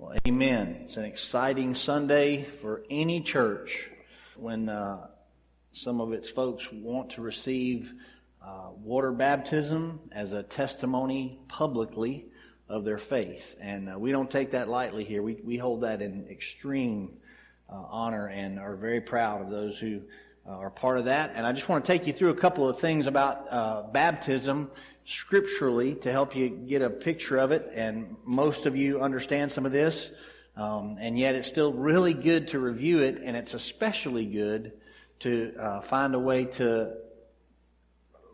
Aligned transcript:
Well, 0.00 0.16
amen. 0.28 0.82
It's 0.84 0.96
an 0.96 1.06
exciting 1.06 1.74
Sunday 1.74 2.44
for 2.44 2.84
any 2.88 3.20
church 3.20 3.90
when 4.36 4.68
uh, 4.68 5.08
some 5.72 6.00
of 6.00 6.12
its 6.12 6.30
folks 6.30 6.72
want 6.72 7.10
to 7.10 7.20
receive 7.20 7.92
uh, 8.40 8.68
water 8.80 9.10
baptism 9.10 9.98
as 10.12 10.34
a 10.34 10.44
testimony 10.44 11.40
publicly 11.48 12.26
of 12.68 12.84
their 12.84 12.98
faith. 12.98 13.56
And 13.60 13.92
uh, 13.92 13.98
we 13.98 14.12
don't 14.12 14.30
take 14.30 14.52
that 14.52 14.68
lightly 14.68 15.02
here. 15.02 15.20
We, 15.20 15.40
we 15.42 15.56
hold 15.56 15.80
that 15.80 16.00
in 16.00 16.28
extreme 16.30 17.14
uh, 17.68 17.82
honor 17.88 18.28
and 18.28 18.60
are 18.60 18.76
very 18.76 19.00
proud 19.00 19.42
of 19.42 19.50
those 19.50 19.80
who 19.80 20.02
uh, 20.46 20.52
are 20.52 20.70
part 20.70 20.98
of 20.98 21.06
that. 21.06 21.32
And 21.34 21.44
I 21.44 21.50
just 21.50 21.68
want 21.68 21.84
to 21.84 21.92
take 21.92 22.06
you 22.06 22.12
through 22.12 22.30
a 22.30 22.36
couple 22.36 22.68
of 22.68 22.78
things 22.78 23.08
about 23.08 23.46
uh, 23.50 23.82
baptism 23.90 24.70
scripturally 25.08 25.94
to 25.94 26.12
help 26.12 26.36
you 26.36 26.50
get 26.50 26.82
a 26.82 26.90
picture 26.90 27.38
of 27.38 27.50
it. 27.50 27.70
And 27.74 28.14
most 28.26 28.66
of 28.66 28.76
you 28.76 29.00
understand 29.00 29.50
some 29.50 29.64
of 29.64 29.72
this. 29.72 30.10
Um, 30.54 30.98
and 31.00 31.18
yet 31.18 31.34
it's 31.34 31.48
still 31.48 31.72
really 31.72 32.12
good 32.12 32.48
to 32.48 32.58
review 32.58 33.00
it, 33.00 33.20
and 33.22 33.36
it's 33.36 33.54
especially 33.54 34.26
good 34.26 34.72
to 35.20 35.54
uh, 35.58 35.80
find 35.80 36.14
a 36.14 36.18
way 36.18 36.44
to 36.44 36.94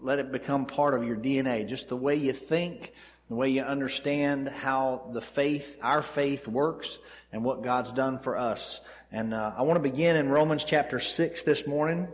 let 0.01 0.19
it 0.19 0.33
become 0.33 0.67
part 0.67 0.95
of 0.95 1.05
your 1.05 1.17
DNA. 1.17 1.69
Just 1.69 1.91
the 1.91 1.97
way 1.97 2.17
you 2.17 2.33
think, 2.33 2.93
the 3.29 3.35
way 3.35 3.51
you 3.51 3.63
understand 3.63 4.49
how 4.49 5.11
the 5.13 5.21
faith, 5.21 5.79
our 5.83 6.03
faith 6.03 6.49
works, 6.49 6.99
and 7.31 7.45
what 7.45 7.63
God's 7.63 7.93
done 7.93 8.19
for 8.19 8.37
us. 8.37 8.81
And 9.13 9.33
uh, 9.33 9.53
I 9.57 9.63
want 9.63 9.77
to 9.77 9.89
begin 9.89 10.17
in 10.17 10.29
Romans 10.29 10.65
chapter 10.65 10.99
6 10.99 11.43
this 11.45 11.67
morning. 11.67 12.09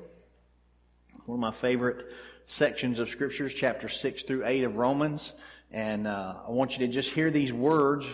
One 1.25 1.37
of 1.37 1.41
my 1.41 1.53
favorite 1.53 2.05
sections 2.51 2.99
of 2.99 3.09
scriptures, 3.09 3.55
chapter 3.55 3.89
6 3.89 4.25
through 4.25 4.45
8 4.45 4.65
of 4.65 4.77
Romans. 4.77 5.35
And 5.71 6.09
uh, 6.09 6.35
I 6.49 6.51
want 6.51 6.77
you 6.77 6.85
to 6.85 6.93
just 6.93 7.11
hear 7.11 7.31
these 7.31 7.53
words. 7.53 8.11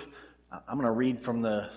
I'm 0.52 0.76
going 0.76 0.84
to 0.84 0.90
read 0.90 1.20
from 1.20 1.40
the 1.40 1.70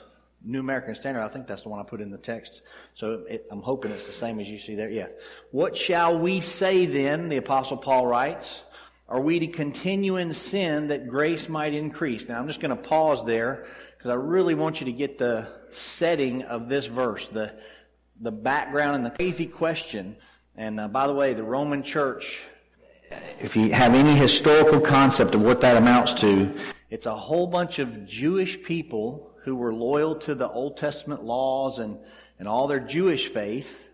New 0.44 0.60
American 0.60 0.94
Standard. 0.94 1.22
I 1.22 1.30
think 1.30 1.48
that's 1.48 1.62
the 1.62 1.70
one 1.70 1.80
I 1.80 1.84
put 1.84 2.02
in 2.02 2.10
the 2.10 2.18
text. 2.18 2.62
So 2.96 3.24
it, 3.30 3.48
I'm 3.50 3.62
hoping 3.62 3.92
it's 3.92 4.08
the 4.08 4.12
same 4.12 4.42
as 4.42 4.50
you 4.50 4.60
see 4.60 4.76
there. 4.76 4.90
Yeah. 4.90 5.08
What 5.52 5.78
shall 5.78 6.20
we 6.20 6.42
say 6.42 6.86
then? 6.86 7.30
The 7.30 7.38
Apostle 7.38 7.78
Paul 7.78 8.08
writes. 8.08 8.62
Are 9.08 9.22
we 9.22 9.40
to 9.40 9.48
continue 9.48 10.18
in 10.18 10.34
sin 10.34 10.90
that 10.90 11.08
grace 11.08 11.48
might 11.48 11.74
increase? 11.74 12.28
Now 12.28 12.40
I'm 12.40 12.48
just 12.48 12.60
going 12.60 12.76
to 12.76 12.82
pause 12.82 13.24
there 13.24 13.68
because 13.98 14.12
I 14.12 14.16
really 14.16 14.54
want 14.54 14.82
you 14.82 14.86
to 14.86 14.92
get 14.92 15.18
the 15.18 15.48
setting 15.70 16.44
of 16.44 16.68
this 16.68 16.88
verse, 16.88 17.28
the, 17.30 17.54
the 18.20 18.34
background 18.34 18.98
and 18.98 19.06
the 19.06 19.12
crazy 19.12 19.48
question 19.48 20.18
and 20.60 20.78
uh, 20.78 20.90
by 20.90 21.08
the 21.08 21.14
way, 21.14 21.34
the 21.34 21.44
Roman 21.44 21.84
church, 21.84 22.42
if 23.40 23.56
you 23.56 23.72
have 23.72 23.94
any 23.94 24.16
historical 24.16 24.80
concept 24.80 25.36
of 25.36 25.42
what 25.42 25.62
that 25.62 25.78
amounts 25.78 26.14
to, 26.16 26.54
it's 26.90 27.06
a 27.06 27.16
whole 27.16 27.48
bunch 27.48 27.80
of 27.80 28.06
Jewish 28.06 28.62
people 28.62 29.32
who 29.44 29.56
were 29.56 29.74
loyal 29.74 30.16
to 30.16 30.36
the 30.36 30.50
Old 30.50 30.78
Testament 30.78 31.24
laws 31.24 31.80
and, 31.80 31.98
and 32.38 32.48
all 32.48 32.68
their 32.68 32.80
Jewish 32.80 33.30
faith, 33.30 33.90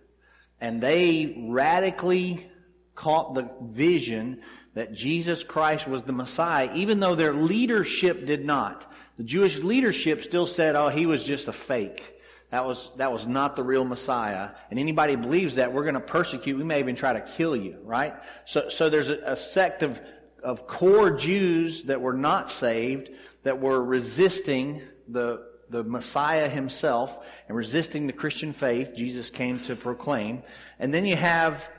and 0.59 0.81
they 0.81 1.45
radically 1.49 2.49
caught 2.95 3.36
the 3.36 3.49
vision 3.61 4.41
that 4.73 4.93
Jesus 4.93 5.43
Christ 5.43 5.88
was 5.88 6.03
the 6.03 6.13
Messiah, 6.13 6.69
even 6.73 6.99
though 6.99 7.16
their 7.16 7.33
leadership 7.33 8.25
did 8.25 8.45
not. 8.45 8.91
The 9.17 9.23
Jewish 9.23 9.59
leadership 9.59 10.23
still 10.23 10.47
said, 10.47 10.75
oh, 10.75 10.89
he 10.89 11.05
was 11.05 11.23
just 11.23 11.47
a 11.47 11.53
fake. 11.53 12.14
That 12.56 12.66
was, 12.66 12.89
that 12.95 13.11
was 13.11 13.28
not 13.28 13.58
the 13.58 13.64
real 13.64 13.84
Messiah. 13.84 14.52
And 14.70 14.80
anybody 14.80 15.17
believes 15.17 15.56
that, 15.56 15.73
we're 15.73 15.81
going 15.81 15.95
to 15.95 16.00
persecute. 16.00 16.58
We 16.58 16.64
may 16.64 16.80
even 16.80 16.95
try 16.95 17.11
to 17.11 17.20
kill 17.20 17.53
you, 17.53 17.80
right? 17.84 18.14
So, 18.45 18.70
so 18.70 18.89
there's 18.89 19.09
a, 19.09 19.20
a 19.25 19.36
sect 19.36 19.84
of, 19.84 20.00
of 20.42 20.66
core 20.66 21.11
Jews 21.11 21.83
that 21.83 22.00
were 22.00 22.14
not 22.14 22.50
saved, 22.50 23.09
that 23.44 23.59
were 23.59 23.83
resisting 23.83 24.81
the, 25.09 25.45
the 25.70 25.83
Messiah 25.83 26.48
himself 26.48 27.26
and 27.50 27.58
resisting 27.58 28.08
the 28.08 28.14
Christian 28.14 28.53
faith 28.53 28.94
Jesus 28.95 29.30
came 29.30 29.59
to 29.64 29.76
proclaim. 29.76 30.42
And 30.80 30.94
then 30.94 31.06
you 31.06 31.17
have, 31.17 31.70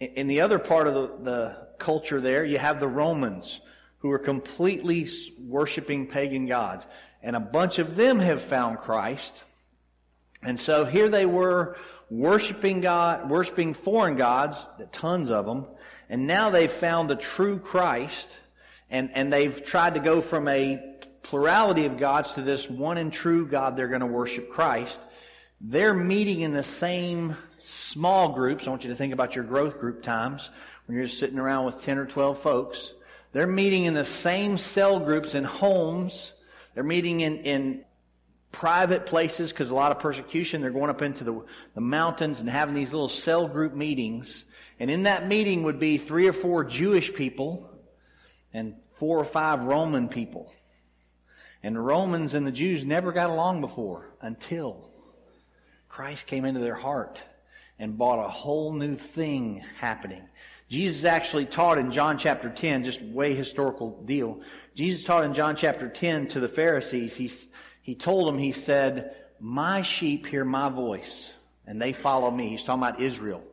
in 0.00 0.26
the 0.26 0.40
other 0.40 0.58
part 0.58 0.88
of 0.88 0.94
the, 0.94 1.18
the 1.22 1.68
culture 1.78 2.22
there, 2.22 2.46
you 2.46 2.56
have 2.56 2.80
the 2.80 2.88
Romans 2.88 3.60
who 3.98 4.10
are 4.10 4.18
completely 4.18 5.06
worshiping 5.38 6.06
pagan 6.06 6.46
gods. 6.46 6.86
And 7.22 7.36
a 7.36 7.40
bunch 7.40 7.78
of 7.78 7.94
them 7.94 8.20
have 8.20 8.40
found 8.40 8.78
Christ 8.78 9.34
and 10.44 10.60
so 10.60 10.84
here 10.84 11.08
they 11.08 11.26
were 11.26 11.76
worshiping 12.10 12.80
God, 12.80 13.28
worshiping 13.30 13.74
foreign 13.74 14.16
gods, 14.16 14.64
tons 14.92 15.30
of 15.30 15.46
them, 15.46 15.66
and 16.08 16.26
now 16.26 16.50
they've 16.50 16.70
found 16.70 17.08
the 17.08 17.16
true 17.16 17.58
Christ, 17.58 18.38
and, 18.90 19.10
and 19.14 19.32
they've 19.32 19.64
tried 19.64 19.94
to 19.94 20.00
go 20.00 20.20
from 20.20 20.48
a 20.48 20.94
plurality 21.22 21.86
of 21.86 21.98
gods 21.98 22.32
to 22.32 22.42
this 22.42 22.68
one 22.68 22.98
and 22.98 23.12
true 23.12 23.46
God 23.46 23.76
they're 23.76 23.88
going 23.88 24.00
to 24.00 24.06
worship 24.06 24.50
Christ. 24.50 25.00
They're 25.60 25.94
meeting 25.94 26.42
in 26.42 26.52
the 26.52 26.62
same 26.62 27.34
small 27.62 28.30
groups. 28.30 28.66
I 28.66 28.70
want 28.70 28.84
you 28.84 28.90
to 28.90 28.96
think 28.96 29.14
about 29.14 29.34
your 29.34 29.44
growth 29.44 29.78
group 29.78 30.02
times 30.02 30.50
when 30.86 30.96
you're 30.96 31.06
just 31.06 31.18
sitting 31.18 31.38
around 31.38 31.64
with 31.64 31.80
10 31.80 31.98
or 31.98 32.06
12 32.06 32.42
folks. 32.42 32.92
They're 33.32 33.46
meeting 33.46 33.86
in 33.86 33.94
the 33.94 34.04
same 34.04 34.58
cell 34.58 35.00
groups 35.00 35.34
in 35.34 35.42
homes. 35.42 36.32
They're 36.74 36.84
meeting 36.84 37.22
in, 37.22 37.38
in 37.38 37.84
private 38.54 39.04
places 39.04 39.50
because 39.52 39.70
a 39.70 39.74
lot 39.74 39.90
of 39.90 39.98
persecution. 39.98 40.62
They're 40.62 40.70
going 40.70 40.88
up 40.88 41.02
into 41.02 41.24
the, 41.24 41.44
the 41.74 41.80
mountains 41.80 42.40
and 42.40 42.48
having 42.48 42.74
these 42.74 42.92
little 42.92 43.08
cell 43.08 43.48
group 43.48 43.74
meetings. 43.74 44.44
And 44.78 44.90
in 44.90 45.02
that 45.02 45.26
meeting 45.26 45.64
would 45.64 45.80
be 45.80 45.98
three 45.98 46.28
or 46.28 46.32
four 46.32 46.62
Jewish 46.62 47.12
people 47.12 47.68
and 48.52 48.76
four 48.94 49.18
or 49.18 49.24
five 49.24 49.64
Roman 49.64 50.08
people. 50.08 50.52
And 51.64 51.74
the 51.74 51.80
Romans 51.80 52.34
and 52.34 52.46
the 52.46 52.52
Jews 52.52 52.84
never 52.84 53.10
got 53.10 53.28
along 53.28 53.60
before 53.60 54.14
until 54.20 54.88
Christ 55.88 56.28
came 56.28 56.44
into 56.44 56.60
their 56.60 56.74
heart 56.76 57.22
and 57.80 57.98
brought 57.98 58.24
a 58.24 58.28
whole 58.28 58.72
new 58.72 58.94
thing 58.94 59.64
happening. 59.78 60.28
Jesus 60.68 61.04
actually 61.04 61.46
taught 61.46 61.78
in 61.78 61.90
John 61.90 62.18
chapter 62.18 62.48
10, 62.48 62.84
just 62.84 63.02
way 63.02 63.34
historical 63.34 64.00
deal. 64.04 64.42
Jesus 64.76 65.02
taught 65.02 65.24
in 65.24 65.34
John 65.34 65.56
chapter 65.56 65.88
10 65.88 66.28
to 66.28 66.40
the 66.40 66.48
Pharisees, 66.48 67.16
he's, 67.16 67.48
he 67.84 67.94
told 67.94 68.26
them, 68.26 68.38
he 68.38 68.52
said, 68.52 69.14
My 69.40 69.82
sheep 69.82 70.24
hear 70.26 70.42
my 70.42 70.70
voice, 70.70 71.30
and 71.66 71.80
they 71.80 71.92
follow 71.92 72.30
me. 72.30 72.48
He's 72.48 72.64
talking 72.64 72.82
about 72.82 72.98
Israel. 72.98 73.44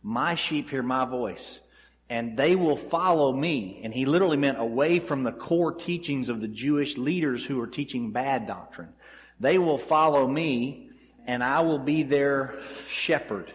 My 0.00 0.36
sheep 0.36 0.70
hear 0.70 0.84
my 0.84 1.04
voice, 1.04 1.60
and 2.08 2.36
they 2.36 2.54
will 2.54 2.76
follow 2.76 3.32
me. 3.32 3.80
And 3.82 3.92
he 3.92 4.06
literally 4.06 4.36
meant 4.36 4.60
away 4.60 5.00
from 5.00 5.24
the 5.24 5.32
core 5.32 5.72
teachings 5.72 6.28
of 6.28 6.40
the 6.40 6.46
Jewish 6.46 6.96
leaders 6.96 7.44
who 7.44 7.60
are 7.60 7.66
teaching 7.66 8.12
bad 8.12 8.46
doctrine. 8.46 8.90
They 9.40 9.58
will 9.58 9.76
follow 9.76 10.24
me, 10.24 10.90
and 11.26 11.42
I 11.42 11.62
will 11.62 11.80
be 11.80 12.04
their 12.04 12.60
shepherd. 12.86 13.52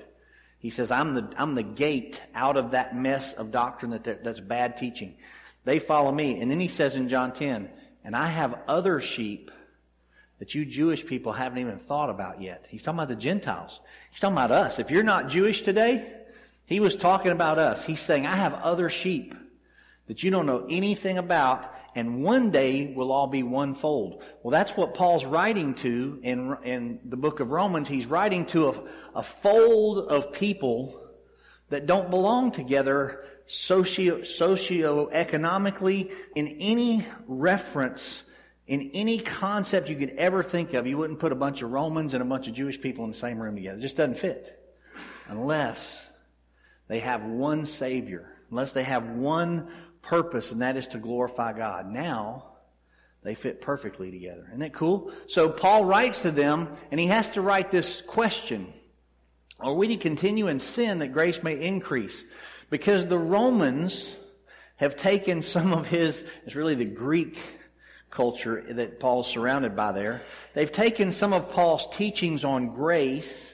He 0.60 0.70
says, 0.70 0.92
I'm 0.92 1.14
the, 1.14 1.30
I'm 1.38 1.56
the 1.56 1.64
gate 1.64 2.22
out 2.36 2.58
of 2.58 2.72
that 2.72 2.94
mess 2.94 3.32
of 3.32 3.52
doctrine 3.52 3.92
that 3.92 4.22
that's 4.22 4.42
bad 4.42 4.76
teaching. 4.76 5.16
They 5.64 5.80
follow 5.80 6.12
me. 6.12 6.42
And 6.42 6.52
then 6.52 6.60
he 6.60 6.68
says 6.68 6.98
in 6.98 7.08
John 7.08 7.32
10, 7.32 7.72
and 8.04 8.18
I 8.18 8.28
have 8.28 8.60
other 8.68 9.00
sheep 9.00 9.50
that 10.46 10.54
you 10.54 10.64
Jewish 10.64 11.04
people 11.04 11.32
haven't 11.32 11.58
even 11.58 11.80
thought 11.80 12.12
about 12.12 12.40
yet. 12.40 12.68
He's 12.70 12.84
talking 12.84 13.00
about 13.00 13.08
the 13.08 13.16
Gentiles. 13.16 13.80
He's 14.12 14.20
talking 14.20 14.38
about 14.38 14.52
us. 14.52 14.78
If 14.78 14.92
you're 14.92 15.02
not 15.02 15.28
Jewish 15.28 15.64
today, 15.64 16.08
he 16.68 16.80
was 16.80 16.96
talking 16.96 17.32
about 17.32 17.58
us. 17.58 17.84
He's 17.84 18.00
saying, 18.00 18.28
I 18.28 18.36
have 18.36 18.54
other 18.54 18.92
sheep 18.92 19.34
that 20.06 20.22
you 20.22 20.30
don't 20.30 20.46
know 20.46 20.68
anything 20.70 21.18
about, 21.18 21.74
and 21.96 22.24
one 22.24 22.52
day 22.52 22.94
we'll 22.96 23.12
all 23.12 23.26
be 23.26 23.42
one 23.42 23.74
fold. 23.74 24.22
Well, 24.44 24.52
that's 24.52 24.78
what 24.78 24.94
Paul's 24.94 25.26
writing 25.26 25.74
to 25.76 26.20
in, 26.22 26.56
in 26.64 27.00
the 27.04 27.18
book 27.18 27.40
of 27.40 27.50
Romans. 27.50 27.88
He's 27.88 28.06
writing 28.06 28.46
to 28.48 28.70
a, 28.70 28.84
a 29.16 29.24
fold 29.24 30.12
of 30.12 30.32
people 30.32 31.02
that 31.70 31.88
don't 31.88 32.12
belong 32.12 32.52
together 32.52 33.26
socio, 33.48 34.22
socio-economically 34.22 36.12
in 36.36 36.48
any 36.60 37.04
reference 37.26 38.22
in 38.68 38.92
any 38.94 39.20
concept 39.20 39.90
you 39.90 39.96
could 39.96 40.12
ever 40.12 40.42
think 40.42 40.74
of, 40.74 40.88
you 40.88 40.98
wouldn't 40.98 41.20
put 41.20 41.32
a 41.32 41.36
bunch 41.36 41.62
of 41.62 41.72
Romans 41.72 42.14
and 42.14 42.24
a 42.24 42.26
bunch 42.26 42.48
of 42.48 42.54
Jewish 42.54 42.82
people 42.82 43.04
in 43.04 43.12
the 43.12 43.18
same 43.18 43.40
room 43.40 43.56
together. 43.56 43.78
It 43.78 43.82
just 43.82 43.98
doesn't 43.98 44.18
fit. 44.18 44.60
Unless 45.28 46.08
they 46.88 47.00
have 47.00 47.24
one 47.24 47.66
Savior, 47.66 48.32
unless 48.50 48.74
they 48.74 48.84
have 48.84 49.08
one 49.10 49.70
purpose, 50.02 50.52
and 50.52 50.62
that 50.62 50.78
is 50.78 50.88
to 50.88 50.98
glorify 50.98 51.54
God. 51.54 51.88
Now, 51.88 52.46
they 53.24 53.36
fit 53.36 53.62
perfectly 53.62 54.12
together. 54.12 54.46
Isn't 54.50 54.60
that 54.60 54.74
cool? 54.74 55.12
So 55.28 55.50
Paul 55.50 55.86
writes 55.86 56.22
to 56.24 56.32
them, 56.32 56.70
and 56.92 57.00
he 57.00 57.08
has 57.08 57.30
to 57.30 57.42
write 57.42 57.72
this 57.72 58.02
question. 58.02 58.72
Are 59.60 59.74
we 59.74 59.88
to 59.90 59.98
continue 59.98 60.48
in 60.48 60.60
sin 60.60 61.00
that 61.00 61.14
grace 61.14 61.42
may 61.42 61.60
increase? 61.60 62.24
Because 62.70 63.08
the 63.08 63.18
Romans 63.18 64.14
have 64.76 64.96
taken 64.96 65.42
some 65.42 65.74
of 65.74 65.88
his, 65.88 66.24
it's 66.46 66.56
really 66.56 66.76
the 66.76 66.86
Greek 66.86 67.40
culture 68.16 68.64
that 68.70 69.00
Paul's 69.00 69.28
surrounded 69.28 69.76
by 69.76 69.92
there. 69.92 70.24
They've 70.54 70.72
taken 70.72 71.12
some 71.12 71.34
of 71.34 71.52
Paul's 71.52 71.88
teachings 71.92 72.44
on 72.44 72.74
grace 72.74 73.54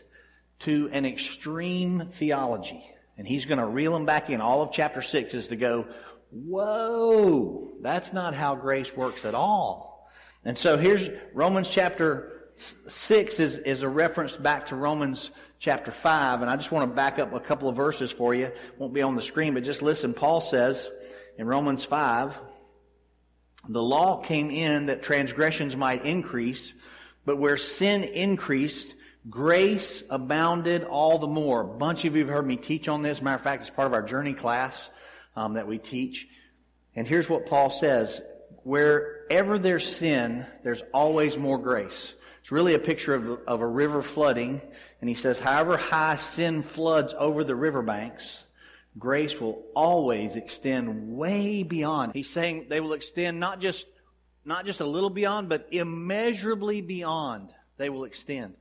to 0.59 0.89
an 0.93 1.05
extreme 1.05 2.07
theology. 2.11 2.85
And 3.17 3.27
he's 3.27 3.45
going 3.45 3.57
to 3.57 3.65
reel 3.65 3.91
them 3.93 4.05
back 4.05 4.29
in. 4.29 4.39
All 4.39 4.61
of 4.61 4.71
chapter 4.71 5.01
6 5.01 5.33
is 5.33 5.47
to 5.47 5.55
go, 5.55 5.87
whoa, 6.31 7.71
that's 7.81 8.13
not 8.13 8.35
how 8.35 8.55
grace 8.55 8.95
works 8.95 9.25
at 9.25 9.35
all. 9.35 10.09
And 10.45 10.57
so 10.57 10.77
here's 10.77 11.09
Romans 11.33 11.69
chapter 11.69 12.51
6 12.55 13.39
is, 13.39 13.57
is 13.57 13.83
a 13.83 13.89
reference 13.89 14.37
back 14.37 14.67
to 14.67 14.75
Romans 14.75 15.31
chapter 15.59 15.91
5. 15.91 16.41
And 16.41 16.49
I 16.49 16.55
just 16.55 16.71
want 16.71 16.89
to 16.89 16.95
back 16.95 17.19
up 17.19 17.33
a 17.33 17.39
couple 17.39 17.67
of 17.67 17.75
verses 17.75 18.11
for 18.11 18.33
you. 18.33 18.51
Won't 18.77 18.93
be 18.93 19.01
on 19.01 19.15
the 19.15 19.21
screen, 19.21 19.55
but 19.55 19.63
just 19.63 19.81
listen. 19.81 20.13
Paul 20.13 20.41
says 20.41 20.87
in 21.37 21.47
Romans 21.47 21.83
5, 21.83 22.39
the 23.67 23.81
law 23.81 24.17
came 24.17 24.49
in 24.51 24.87
that 24.87 25.03
transgressions 25.03 25.75
might 25.75 26.05
increase, 26.05 26.73
but 27.25 27.37
where 27.37 27.57
sin 27.57 28.03
increased, 28.03 28.95
grace 29.29 30.03
abounded 30.09 30.83
all 30.83 31.19
the 31.19 31.27
more. 31.27 31.61
A 31.61 31.65
bunch 31.65 32.05
of 32.05 32.15
you 32.15 32.21
have 32.25 32.33
heard 32.33 32.47
me 32.47 32.57
teach 32.57 32.87
on 32.87 33.01
this. 33.01 33.21
Matter 33.21 33.35
of 33.35 33.41
fact, 33.41 33.61
it's 33.61 33.69
part 33.69 33.85
of 33.85 33.93
our 33.93 34.01
journey 34.01 34.33
class 34.33 34.89
um, 35.35 35.53
that 35.53 35.67
we 35.67 35.77
teach. 35.77 36.27
And 36.95 37.07
here's 37.07 37.29
what 37.29 37.45
Paul 37.45 37.69
says 37.69 38.21
wherever 38.63 39.57
there's 39.57 39.87
sin, 39.87 40.45
there's 40.63 40.83
always 40.93 41.37
more 41.37 41.57
grace. 41.57 42.13
It's 42.41 42.51
really 42.51 42.73
a 42.73 42.79
picture 42.79 43.13
of, 43.13 43.29
of 43.47 43.61
a 43.61 43.67
river 43.67 44.01
flooding. 44.01 44.61
And 44.99 45.09
he 45.09 45.15
says, 45.15 45.39
however 45.39 45.77
high 45.77 46.15
sin 46.15 46.63
floods 46.63 47.13
over 47.17 47.43
the 47.43 47.55
riverbanks, 47.55 48.43
grace 48.97 49.39
will 49.39 49.63
always 49.75 50.35
extend 50.35 51.15
way 51.15 51.63
beyond. 51.63 52.13
He's 52.13 52.29
saying 52.29 52.67
they 52.69 52.79
will 52.79 52.93
extend 52.93 53.39
not 53.39 53.59
just, 53.59 53.85
not 54.45 54.65
just 54.65 54.79
a 54.79 54.85
little 54.85 55.09
beyond, 55.09 55.49
but 55.49 55.67
immeasurably 55.71 56.81
beyond 56.81 57.53
they 57.77 57.89
will 57.89 58.03
extend. 58.03 58.55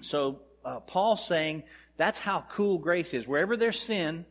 So, 0.00 0.40
uh, 0.64 0.80
Paul's 0.80 1.26
saying 1.26 1.64
that's 1.96 2.18
how 2.18 2.44
cool 2.50 2.78
grace 2.78 3.14
is. 3.14 3.26
Wherever 3.26 3.56
there's 3.56 3.80
sin, 3.80 4.24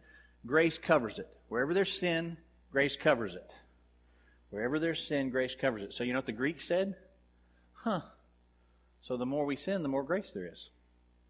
grace 0.46 0.78
covers 0.78 1.20
it. 1.20 1.28
Wherever 1.50 1.74
there's 1.74 1.98
sin, 1.98 2.38
grace 2.72 2.96
covers 2.96 3.36
it. 3.36 3.52
Wherever 4.50 4.80
there's 4.80 5.06
sin, 5.06 5.30
grace 5.30 5.56
covers 5.56 5.84
it. 5.84 5.94
So 5.94 6.04
you 6.04 6.14
know 6.14 6.20
what 6.20 6.26
the 6.26 6.32
Greek 6.32 6.62
said? 6.62 6.96
Huh. 7.74 8.02
So 9.02 9.18
the 9.18 9.26
more 9.26 9.46
we 9.46 9.56
sin, 9.56 9.84
the 9.84 9.90
more 9.90 10.04
grace 10.04 10.32
there 10.34 10.48
is. 10.48 10.70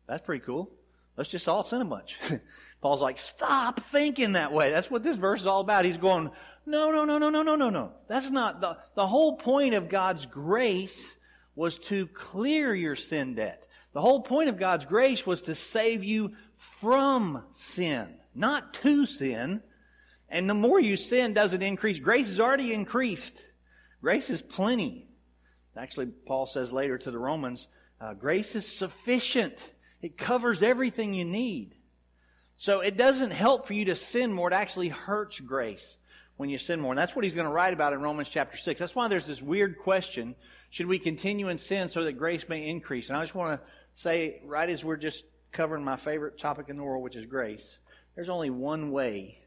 That's 0.07 0.23
pretty 0.23 0.43
cool. 0.45 0.71
Let's 1.15 1.29
just 1.29 1.47
all 1.47 1.63
sin 1.63 1.81
a 1.81 1.85
bunch. 1.85 2.17
Paul's 2.81 3.01
like, 3.01 3.17
stop 3.17 3.79
thinking 3.79 4.33
that 4.33 4.53
way. 4.53 4.71
That's 4.71 4.91
what 4.91 5.03
this 5.03 5.15
verse 5.15 5.41
is 5.41 5.47
all 5.47 5.61
about. 5.61 5.85
He's 5.85 5.97
going, 5.97 6.29
no, 6.65 6.91
no, 6.91 7.05
no, 7.05 7.17
no, 7.17 7.29
no, 7.29 7.41
no, 7.43 7.55
no, 7.55 7.69
no. 7.69 7.93
That's 8.07 8.29
not 8.29 8.61
the, 8.61 8.77
the 8.95 9.07
whole 9.07 9.37
point 9.37 9.73
of 9.73 9.89
God's 9.89 10.25
grace 10.25 11.15
was 11.55 11.79
to 11.79 12.07
clear 12.07 12.75
your 12.75 12.95
sin 12.95 13.35
debt. 13.35 13.67
The 13.93 14.01
whole 14.01 14.21
point 14.21 14.49
of 14.49 14.59
God's 14.59 14.85
grace 14.85 15.25
was 15.25 15.43
to 15.43 15.55
save 15.55 16.03
you 16.03 16.33
from 16.57 17.43
sin, 17.53 18.07
not 18.35 18.73
to 18.75 19.05
sin. 19.05 19.63
And 20.29 20.49
the 20.49 20.53
more 20.53 20.79
you 20.79 20.97
sin 20.97 21.33
doesn't 21.33 21.63
increase. 21.63 21.99
Grace 21.99 22.29
is 22.29 22.39
already 22.39 22.73
increased. 22.73 23.41
Grace 24.01 24.29
is 24.29 24.41
plenty. 24.41 25.07
Actually, 25.75 26.07
Paul 26.25 26.45
says 26.45 26.73
later 26.73 26.97
to 26.97 27.11
the 27.11 27.17
Romans, 27.17 27.67
uh, 28.01 28.13
grace 28.13 28.55
is 28.55 28.67
sufficient. 28.67 29.73
It 30.01 30.17
covers 30.17 30.61
everything 30.61 31.13
you 31.13 31.25
need. 31.25 31.76
So 32.57 32.81
it 32.81 32.97
doesn't 32.97 33.31
help 33.31 33.67
for 33.67 33.73
you 33.73 33.85
to 33.85 33.95
sin 33.95 34.33
more. 34.33 34.51
It 34.51 34.55
actually 34.55 34.89
hurts 34.89 35.39
grace 35.39 35.95
when 36.37 36.49
you 36.49 36.57
sin 36.57 36.79
more. 36.79 36.91
And 36.91 36.99
that's 36.99 37.15
what 37.15 37.23
he's 37.23 37.33
going 37.33 37.47
to 37.47 37.53
write 37.53 37.73
about 37.73 37.93
in 37.93 38.01
Romans 38.01 38.29
chapter 38.29 38.57
6. 38.57 38.79
That's 38.79 38.95
why 38.95 39.07
there's 39.07 39.27
this 39.27 39.41
weird 39.41 39.77
question. 39.77 40.35
Should 40.71 40.87
we 40.87 40.99
continue 40.99 41.49
in 41.49 41.59
sin 41.59 41.87
so 41.87 42.03
that 42.03 42.13
grace 42.13 42.49
may 42.49 42.67
increase? 42.67 43.09
And 43.09 43.17
I 43.17 43.21
just 43.21 43.35
want 43.35 43.59
to 43.59 43.67
say, 43.93 44.41
right 44.43 44.69
as 44.69 44.83
we're 44.83 44.97
just 44.97 45.23
covering 45.51 45.83
my 45.83 45.95
favorite 45.95 46.39
topic 46.39 46.69
in 46.69 46.77
the 46.77 46.83
world, 46.83 47.03
which 47.03 47.15
is 47.15 47.25
grace, 47.25 47.77
there's 48.15 48.29
only 48.29 48.49
one 48.49 48.91
way 48.91 49.39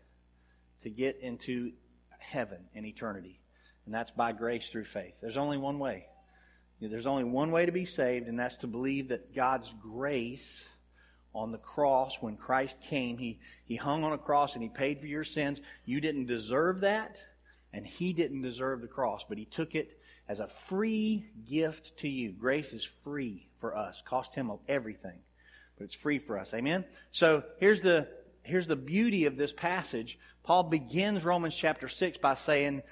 to 0.82 0.90
get 0.90 1.18
into 1.20 1.72
heaven 2.18 2.58
and 2.74 2.86
eternity, 2.86 3.40
and 3.84 3.94
that's 3.94 4.10
by 4.12 4.32
grace 4.32 4.70
through 4.70 4.84
faith. 4.84 5.20
There's 5.20 5.36
only 5.36 5.58
one 5.58 5.78
way. 5.78 6.06
There's 6.80 7.06
only 7.06 7.24
one 7.24 7.50
way 7.50 7.66
to 7.66 7.72
be 7.72 7.84
saved, 7.84 8.28
and 8.28 8.38
that's 8.38 8.56
to 8.58 8.66
believe 8.66 9.08
that 9.08 9.34
God's 9.34 9.70
grace 9.82 10.66
on 11.34 11.52
the 11.52 11.58
cross, 11.58 12.20
when 12.20 12.36
Christ 12.36 12.80
came, 12.80 13.16
he, 13.16 13.38
he 13.64 13.76
hung 13.76 14.02
on 14.02 14.12
a 14.12 14.18
cross 14.18 14.54
and 14.54 14.62
He 14.62 14.68
paid 14.68 15.00
for 15.00 15.06
your 15.06 15.24
sins. 15.24 15.60
You 15.84 16.00
didn't 16.00 16.26
deserve 16.26 16.80
that, 16.80 17.20
and 17.72 17.86
He 17.86 18.12
didn't 18.12 18.42
deserve 18.42 18.80
the 18.80 18.88
cross, 18.88 19.24
but 19.28 19.38
He 19.38 19.44
took 19.44 19.74
it 19.74 19.98
as 20.28 20.40
a 20.40 20.48
free 20.48 21.24
gift 21.48 21.98
to 21.98 22.08
you. 22.08 22.32
Grace 22.32 22.72
is 22.72 22.84
free 22.84 23.48
for 23.60 23.76
us. 23.76 24.02
Cost 24.04 24.34
Him 24.34 24.50
everything, 24.68 25.18
but 25.76 25.84
it's 25.84 25.94
free 25.94 26.18
for 26.18 26.38
us. 26.38 26.52
Amen? 26.52 26.84
So 27.12 27.44
here's 27.58 27.80
the, 27.80 28.08
here's 28.42 28.66
the 28.66 28.76
beauty 28.76 29.26
of 29.26 29.36
this 29.36 29.52
passage. 29.52 30.18
Paul 30.42 30.64
begins 30.64 31.24
Romans 31.24 31.54
chapter 31.54 31.86
6 31.86 32.18
by 32.18 32.34
saying, 32.34 32.82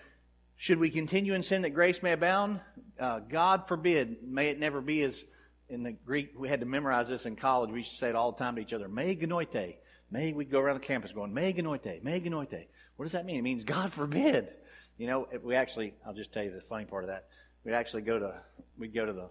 Should 0.56 0.78
we 0.78 0.90
continue 0.90 1.34
in 1.34 1.42
sin 1.42 1.62
that 1.62 1.70
grace 1.70 2.04
may 2.04 2.12
abound? 2.12 2.60
Uh, 3.00 3.18
God 3.18 3.66
forbid. 3.66 4.22
May 4.22 4.48
it 4.48 4.60
never 4.60 4.80
be 4.80 5.02
as 5.02 5.24
in 5.68 5.82
the 5.82 5.92
Greek, 5.92 6.30
we 6.36 6.48
had 6.48 6.60
to 6.60 6.66
memorize 6.66 7.08
this 7.08 7.26
in 7.26 7.36
college. 7.36 7.70
We 7.70 7.80
used 7.80 7.92
to 7.92 7.98
say 7.98 8.08
it 8.08 8.14
all 8.14 8.32
the 8.32 8.38
time 8.38 8.56
to 8.56 8.62
each 8.62 8.72
other. 8.72 8.88
Me 8.88 9.16
genoite. 9.16 9.76
May 10.10 10.32
we 10.32 10.44
go 10.44 10.60
around 10.60 10.76
the 10.76 10.86
campus 10.86 11.12
going, 11.12 11.34
Me 11.34 11.52
genoite, 11.52 12.02
me 12.02 12.20
genoite. 12.20 12.66
What 12.96 13.04
does 13.04 13.12
that 13.12 13.26
mean? 13.26 13.36
It 13.36 13.42
means 13.42 13.64
God 13.64 13.92
forbid. 13.92 14.54
You 14.96 15.06
know, 15.06 15.28
we 15.42 15.54
actually, 15.54 15.94
I'll 16.06 16.14
just 16.14 16.32
tell 16.32 16.42
you 16.42 16.50
the 16.50 16.62
funny 16.62 16.86
part 16.86 17.04
of 17.04 17.08
that. 17.08 17.26
We'd 17.64 17.74
actually 17.74 18.02
go 18.02 18.18
to, 18.18 18.40
we'd 18.78 18.94
go 18.94 19.06
to 19.06 19.12
the 19.12 19.30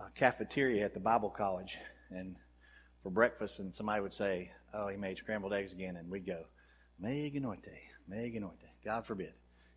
uh, 0.00 0.08
cafeteria 0.14 0.84
at 0.84 0.94
the 0.94 1.00
Bible 1.00 1.30
college 1.30 1.76
and 2.10 2.36
for 3.02 3.10
breakfast, 3.10 3.58
and 3.58 3.74
somebody 3.74 4.00
would 4.00 4.14
say, 4.14 4.50
Oh, 4.72 4.88
he 4.88 4.96
made 4.96 5.18
scrambled 5.18 5.52
eggs 5.52 5.72
again, 5.72 5.96
and 5.96 6.08
we'd 6.08 6.24
go, 6.24 6.44
Me 7.00 7.30
genoite, 7.34 7.66
me 8.08 8.32
genoite. 8.34 8.70
God 8.84 9.04
forbid. 9.04 9.34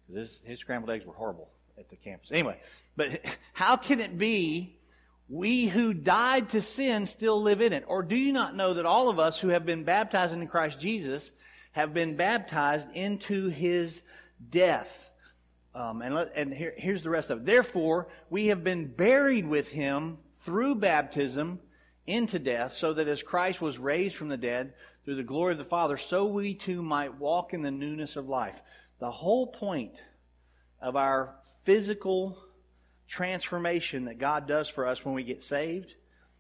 Because 0.07 0.39
his 0.45 0.59
scrambled 0.59 0.91
eggs 0.91 1.05
were 1.05 1.13
horrible 1.13 1.49
at 1.79 1.89
the 1.89 1.95
campus. 1.95 2.29
Anyway, 2.31 2.59
but 2.95 3.19
how 3.53 3.75
can 3.75 3.99
it 3.99 4.17
be 4.17 4.77
we 5.27 5.65
who 5.65 5.93
died 5.93 6.49
to 6.49 6.61
sin 6.61 7.05
still 7.05 7.41
live 7.41 7.61
in 7.61 7.73
it? 7.73 7.83
Or 7.87 8.03
do 8.03 8.15
you 8.15 8.31
not 8.31 8.55
know 8.55 8.73
that 8.73 8.85
all 8.85 9.09
of 9.09 9.19
us 9.19 9.39
who 9.39 9.49
have 9.49 9.65
been 9.65 9.83
baptized 9.83 10.33
in 10.33 10.47
Christ 10.47 10.79
Jesus 10.79 11.31
have 11.71 11.93
been 11.93 12.15
baptized 12.15 12.89
into 12.93 13.49
his 13.49 14.01
death? 14.49 15.09
Um, 15.73 16.01
and 16.01 16.15
let, 16.15 16.31
and 16.35 16.53
here, 16.53 16.73
here's 16.77 17.03
the 17.03 17.09
rest 17.09 17.31
of 17.31 17.39
it. 17.39 17.45
Therefore, 17.45 18.07
we 18.29 18.47
have 18.47 18.63
been 18.63 18.87
buried 18.87 19.47
with 19.47 19.69
him 19.69 20.17
through 20.39 20.75
baptism 20.75 21.59
into 22.07 22.37
death, 22.37 22.73
so 22.73 22.93
that 22.93 23.07
as 23.07 23.23
Christ 23.23 23.61
was 23.61 23.79
raised 23.79 24.15
from 24.15 24.29
the 24.29 24.37
dead 24.37 24.73
through 25.03 25.15
the 25.15 25.23
glory 25.23 25.53
of 25.53 25.57
the 25.57 25.65
Father, 25.65 25.97
so 25.97 26.25
we 26.25 26.53
too 26.53 26.83
might 26.83 27.19
walk 27.19 27.53
in 27.53 27.63
the 27.63 27.71
newness 27.71 28.15
of 28.15 28.29
life. 28.29 28.61
The 28.99 29.11
whole 29.11 29.47
point 29.47 30.01
of 30.81 30.95
our 30.95 31.35
physical 31.63 32.37
transformation 33.07 34.05
that 34.05 34.17
God 34.17 34.47
does 34.47 34.69
for 34.69 34.87
us 34.87 35.03
when 35.05 35.15
we 35.15 35.23
get 35.23 35.43
saved 35.43 35.93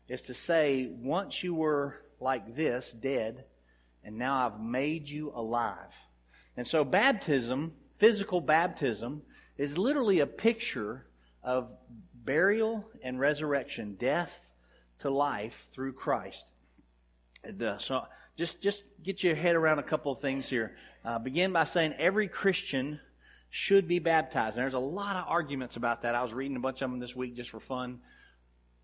is 0.07 0.23
to 0.23 0.33
say, 0.33 0.87
once 0.87 1.43
you 1.43 1.53
were 1.53 1.95
like 2.19 2.55
this, 2.55 2.91
dead, 2.91 3.45
and 4.03 4.17
now 4.17 4.45
I've 4.45 4.59
made 4.59 5.09
you 5.09 5.31
alive. 5.33 5.93
And 6.57 6.67
so 6.67 6.83
baptism, 6.83 7.73
physical 7.97 8.41
baptism, 8.41 9.23
is 9.57 9.77
literally 9.77 10.19
a 10.19 10.27
picture 10.27 11.05
of 11.43 11.69
burial 12.13 12.85
and 13.03 13.19
resurrection, 13.19 13.95
death 13.95 14.53
to 14.99 15.09
life 15.09 15.67
through 15.73 15.93
Christ. 15.93 16.45
So 17.79 18.05
just, 18.37 18.61
just 18.61 18.83
get 19.03 19.23
your 19.23 19.35
head 19.35 19.55
around 19.55 19.79
a 19.79 19.83
couple 19.83 20.11
of 20.11 20.19
things 20.19 20.49
here. 20.49 20.75
Uh, 21.03 21.19
begin 21.19 21.51
by 21.51 21.63
saying 21.65 21.93
every 21.99 22.27
Christian 22.27 22.99
should 23.55 23.87
be 23.87 23.99
baptized. 23.99 24.57
And 24.57 24.63
there's 24.63 24.73
a 24.73 24.79
lot 24.79 25.15
of 25.15 25.23
arguments 25.29 25.77
about 25.77 26.01
that. 26.01 26.13
I 26.13 26.21
was 26.23 26.33
reading 26.33 26.57
a 26.57 26.59
bunch 26.59 26.81
of 26.81 26.91
them 26.91 26.99
this 26.99 27.15
week 27.15 27.37
just 27.37 27.51
for 27.51 27.61
fun. 27.61 28.01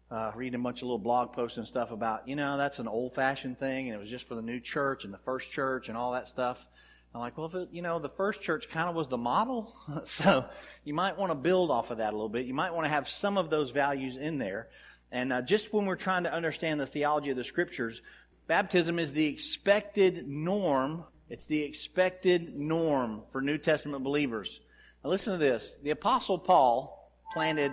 Uh, 0.10 0.32
reading 0.34 0.58
a 0.58 0.64
bunch 0.64 0.78
of 0.78 0.84
little 0.84 0.98
blog 0.98 1.34
posts 1.34 1.58
and 1.58 1.68
stuff 1.68 1.92
about, 1.92 2.26
you 2.26 2.38
know, 2.38 2.56
that's 2.56 2.80
an 2.80 2.88
old 2.88 3.14
fashioned 3.14 3.58
thing 3.58 3.88
and 3.88 3.96
it 3.96 4.00
was 4.00 4.10
just 4.10 4.30
for 4.30 4.36
the 4.36 4.42
new 4.42 4.62
church 4.62 5.04
and 5.04 5.14
the 5.14 5.18
first 5.18 5.52
church 5.52 5.90
and 5.90 5.98
all 5.98 6.14
that 6.14 6.30
stuff. 6.30 6.66
I'm 7.14 7.20
like, 7.20 7.38
well, 7.38 7.48
if 7.48 7.56
it, 7.56 7.70
you 7.74 7.82
know, 7.82 8.00
the 8.00 8.10
first 8.10 8.42
church 8.42 8.70
kind 8.70 8.88
of 8.88 8.96
was 8.96 9.10
the 9.10 9.18
model, 9.18 9.76
so 10.06 10.46
you 10.86 10.94
might 10.94 11.18
want 11.18 11.32
to 11.32 11.36
build 11.36 11.70
off 11.70 11.92
of 11.92 11.98
that 11.98 12.14
a 12.14 12.16
little 12.16 12.30
bit. 12.30 12.46
You 12.46 12.54
might 12.54 12.74
want 12.74 12.86
to 12.86 12.90
have 12.90 13.10
some 13.10 13.38
of 13.38 13.50
those 13.50 13.72
values 13.72 14.16
in 14.16 14.38
there. 14.38 14.70
And 15.12 15.34
uh, 15.34 15.42
just 15.42 15.74
when 15.74 15.86
we're 15.86 15.98
trying 15.98 16.24
to 16.24 16.34
understand 16.34 16.80
the 16.80 16.88
theology 16.88 17.30
of 17.30 17.36
the 17.36 17.44
scriptures, 17.44 18.02
baptism 18.48 19.00
is 19.00 19.12
the 19.12 19.26
expected 19.26 20.30
norm 20.30 21.04
it's 21.32 21.46
the 21.46 21.64
expected 21.64 22.58
norm 22.58 23.22
for 23.32 23.42
New 23.42 23.58
Testament 23.58 24.04
believers. 24.04 24.60
Now, 25.02 25.12
listen 25.12 25.32
to 25.32 25.40
this. 25.40 25.78
The 25.82 25.92
Apostle 25.92 26.38
Paul 26.38 27.10
planted 27.32 27.72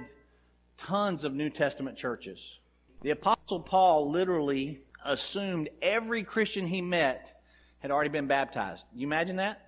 tons 0.76 1.24
of 1.24 1.34
New 1.34 1.50
Testament 1.50 1.98
churches. 1.98 2.60
The 3.02 3.10
Apostle 3.10 3.58
Paul 3.58 4.12
literally 4.12 4.82
assumed 5.04 5.70
every 5.82 6.22
Christian 6.22 6.68
he 6.68 6.80
met 6.80 7.34
had 7.80 7.90
already 7.90 8.10
been 8.10 8.28
baptized. 8.28 8.84
You 8.94 9.08
imagine 9.08 9.36
that? 9.36 9.60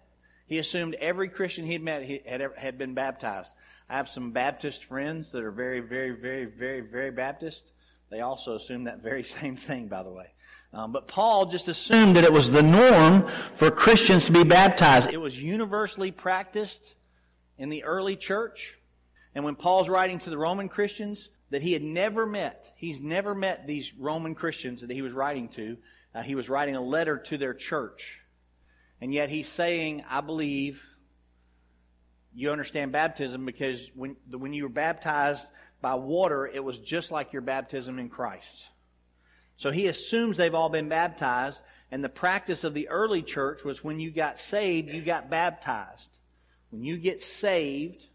He 0.46 0.58
assumed 0.58 0.94
every 0.94 1.28
Christian 1.28 1.66
he'd 1.66 1.82
met 1.82 2.08
had, 2.24 2.48
had 2.56 2.78
been 2.78 2.94
baptized. 2.94 3.50
I 3.88 3.96
have 3.96 4.08
some 4.08 4.30
Baptist 4.30 4.84
friends 4.84 5.32
that 5.32 5.42
are 5.42 5.50
very, 5.50 5.80
very, 5.80 6.12
very, 6.12 6.44
very, 6.44 6.80
very 6.80 7.10
Baptist. 7.10 7.72
They 8.08 8.20
also 8.20 8.54
assume 8.54 8.84
that 8.84 9.02
very 9.02 9.24
same 9.40 9.56
thing, 9.56 9.88
by 9.88 10.04
the 10.04 10.12
way. 10.12 10.28
Um, 10.72 10.92
but 10.92 11.08
Paul 11.08 11.46
just 11.46 11.68
assumed 11.68 12.16
that 12.16 12.24
it 12.24 12.32
was 12.32 12.50
the 12.50 12.62
norm 12.62 13.26
for 13.56 13.70
Christians 13.70 14.26
to 14.26 14.32
be 14.32 14.44
baptized. 14.44 15.12
It 15.12 15.20
was 15.20 15.40
universally 15.40 16.12
practiced 16.12 16.94
in 17.58 17.68
the 17.68 17.84
early 17.84 18.16
church. 18.16 18.78
And 19.34 19.44
when 19.44 19.56
Paul's 19.56 19.88
writing 19.88 20.20
to 20.20 20.30
the 20.30 20.38
Roman 20.38 20.68
Christians 20.68 21.28
that 21.50 21.62
he 21.62 21.72
had 21.72 21.82
never 21.82 22.24
met, 22.24 22.72
he's 22.76 23.00
never 23.00 23.34
met 23.34 23.66
these 23.66 23.92
Roman 23.94 24.34
Christians 24.34 24.82
that 24.82 24.90
he 24.90 25.02
was 25.02 25.12
writing 25.12 25.48
to. 25.50 25.76
Uh, 26.14 26.22
he 26.22 26.36
was 26.36 26.48
writing 26.48 26.76
a 26.76 26.80
letter 26.80 27.18
to 27.18 27.36
their 27.36 27.54
church. 27.54 28.20
And 29.00 29.12
yet 29.12 29.28
he's 29.28 29.48
saying, 29.48 30.04
I 30.08 30.20
believe 30.20 30.84
you 32.32 32.50
understand 32.50 32.92
baptism 32.92 33.44
because 33.44 33.90
when, 33.94 34.16
when 34.30 34.52
you 34.52 34.64
were 34.64 34.68
baptized 34.68 35.46
by 35.80 35.94
water, 35.94 36.46
it 36.46 36.62
was 36.62 36.78
just 36.78 37.10
like 37.10 37.32
your 37.32 37.42
baptism 37.42 37.98
in 37.98 38.08
Christ. 38.08 38.64
So 39.60 39.70
he 39.70 39.88
assumes 39.88 40.38
they've 40.38 40.54
all 40.54 40.70
been 40.70 40.88
baptized, 40.88 41.60
and 41.90 42.02
the 42.02 42.08
practice 42.08 42.64
of 42.64 42.72
the 42.72 42.88
early 42.88 43.20
church 43.20 43.62
was 43.62 43.84
when 43.84 44.00
you 44.00 44.10
got 44.10 44.38
saved, 44.38 44.88
you 44.88 45.02
got 45.02 45.28
baptized. 45.28 46.16
When 46.70 46.82
you 46.82 46.96
get 46.96 47.22
saved, 47.22 48.06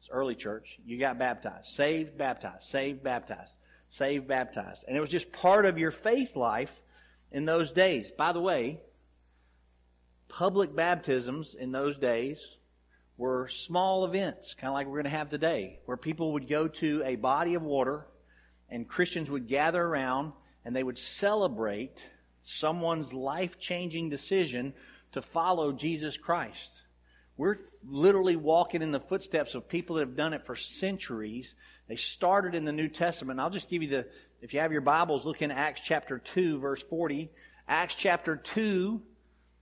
it's 0.00 0.08
early 0.10 0.34
church, 0.34 0.80
you 0.84 0.98
got 0.98 1.16
baptized. 1.16 1.66
Saved, 1.66 2.18
baptized. 2.18 2.64
Saved, 2.64 3.04
baptized. 3.04 3.52
Saved, 3.88 4.26
baptized. 4.26 4.84
And 4.88 4.96
it 4.96 5.00
was 5.00 5.10
just 5.10 5.30
part 5.30 5.64
of 5.64 5.78
your 5.78 5.92
faith 5.92 6.34
life 6.34 6.82
in 7.30 7.44
those 7.44 7.70
days. 7.70 8.10
By 8.10 8.32
the 8.32 8.40
way, 8.40 8.80
public 10.26 10.74
baptisms 10.74 11.54
in 11.54 11.70
those 11.70 11.98
days 11.98 12.44
were 13.16 13.46
small 13.46 14.06
events, 14.06 14.54
kind 14.54 14.70
of 14.70 14.74
like 14.74 14.88
we're 14.88 15.02
going 15.02 15.04
to 15.04 15.10
have 15.10 15.30
today, 15.30 15.78
where 15.84 15.96
people 15.96 16.32
would 16.32 16.48
go 16.48 16.66
to 16.66 17.00
a 17.04 17.14
body 17.14 17.54
of 17.54 17.62
water 17.62 18.08
and 18.68 18.88
Christians 18.88 19.30
would 19.30 19.46
gather 19.46 19.80
around 19.80 20.32
and 20.64 20.74
they 20.74 20.82
would 20.82 20.98
celebrate 20.98 22.08
someone's 22.42 23.12
life 23.12 23.58
changing 23.58 24.08
decision 24.08 24.74
to 25.12 25.22
follow 25.22 25.72
Jesus 25.72 26.16
Christ. 26.16 26.70
We're 27.36 27.56
literally 27.86 28.36
walking 28.36 28.82
in 28.82 28.92
the 28.92 29.00
footsteps 29.00 29.54
of 29.54 29.68
people 29.68 29.96
that 29.96 30.02
have 30.02 30.16
done 30.16 30.34
it 30.34 30.46
for 30.46 30.54
centuries. 30.54 31.54
They 31.88 31.96
started 31.96 32.54
in 32.54 32.64
the 32.64 32.72
New 32.72 32.88
Testament. 32.88 33.40
I'll 33.40 33.50
just 33.50 33.68
give 33.68 33.82
you 33.82 33.88
the, 33.88 34.06
if 34.40 34.54
you 34.54 34.60
have 34.60 34.72
your 34.72 34.80
Bibles, 34.80 35.24
look 35.24 35.42
in 35.42 35.50
Acts 35.50 35.80
chapter 35.84 36.18
2, 36.18 36.60
verse 36.60 36.82
40. 36.82 37.30
Acts 37.66 37.96
chapter 37.96 38.36
2 38.36 39.02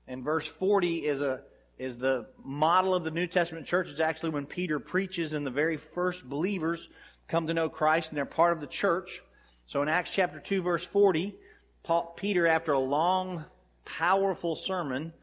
and 0.06 0.22
verse 0.22 0.46
40 0.46 1.06
is 1.06 1.20
a, 1.20 1.40
is 1.78 1.96
the 1.96 2.26
model 2.44 2.94
of 2.94 3.04
the 3.04 3.10
New 3.10 3.26
Testament 3.26 3.66
church. 3.66 3.88
It's 3.88 4.00
actually 4.00 4.30
when 4.30 4.46
Peter 4.46 4.78
preaches 4.78 5.32
and 5.32 5.46
the 5.46 5.50
very 5.50 5.78
first 5.78 6.28
believers 6.28 6.88
come 7.26 7.46
to 7.46 7.54
know 7.54 7.68
Christ 7.68 8.10
and 8.10 8.18
they're 8.18 8.26
part 8.26 8.52
of 8.52 8.60
the 8.60 8.66
church. 8.66 9.22
So 9.72 9.80
in 9.80 9.88
Acts 9.88 10.12
chapter 10.12 10.38
2, 10.38 10.60
verse 10.60 10.84
40, 10.84 11.34
Paul, 11.82 12.12
Peter, 12.14 12.46
after 12.46 12.72
a 12.72 12.78
long, 12.78 13.42
powerful 13.86 14.54
sermon 14.54 15.14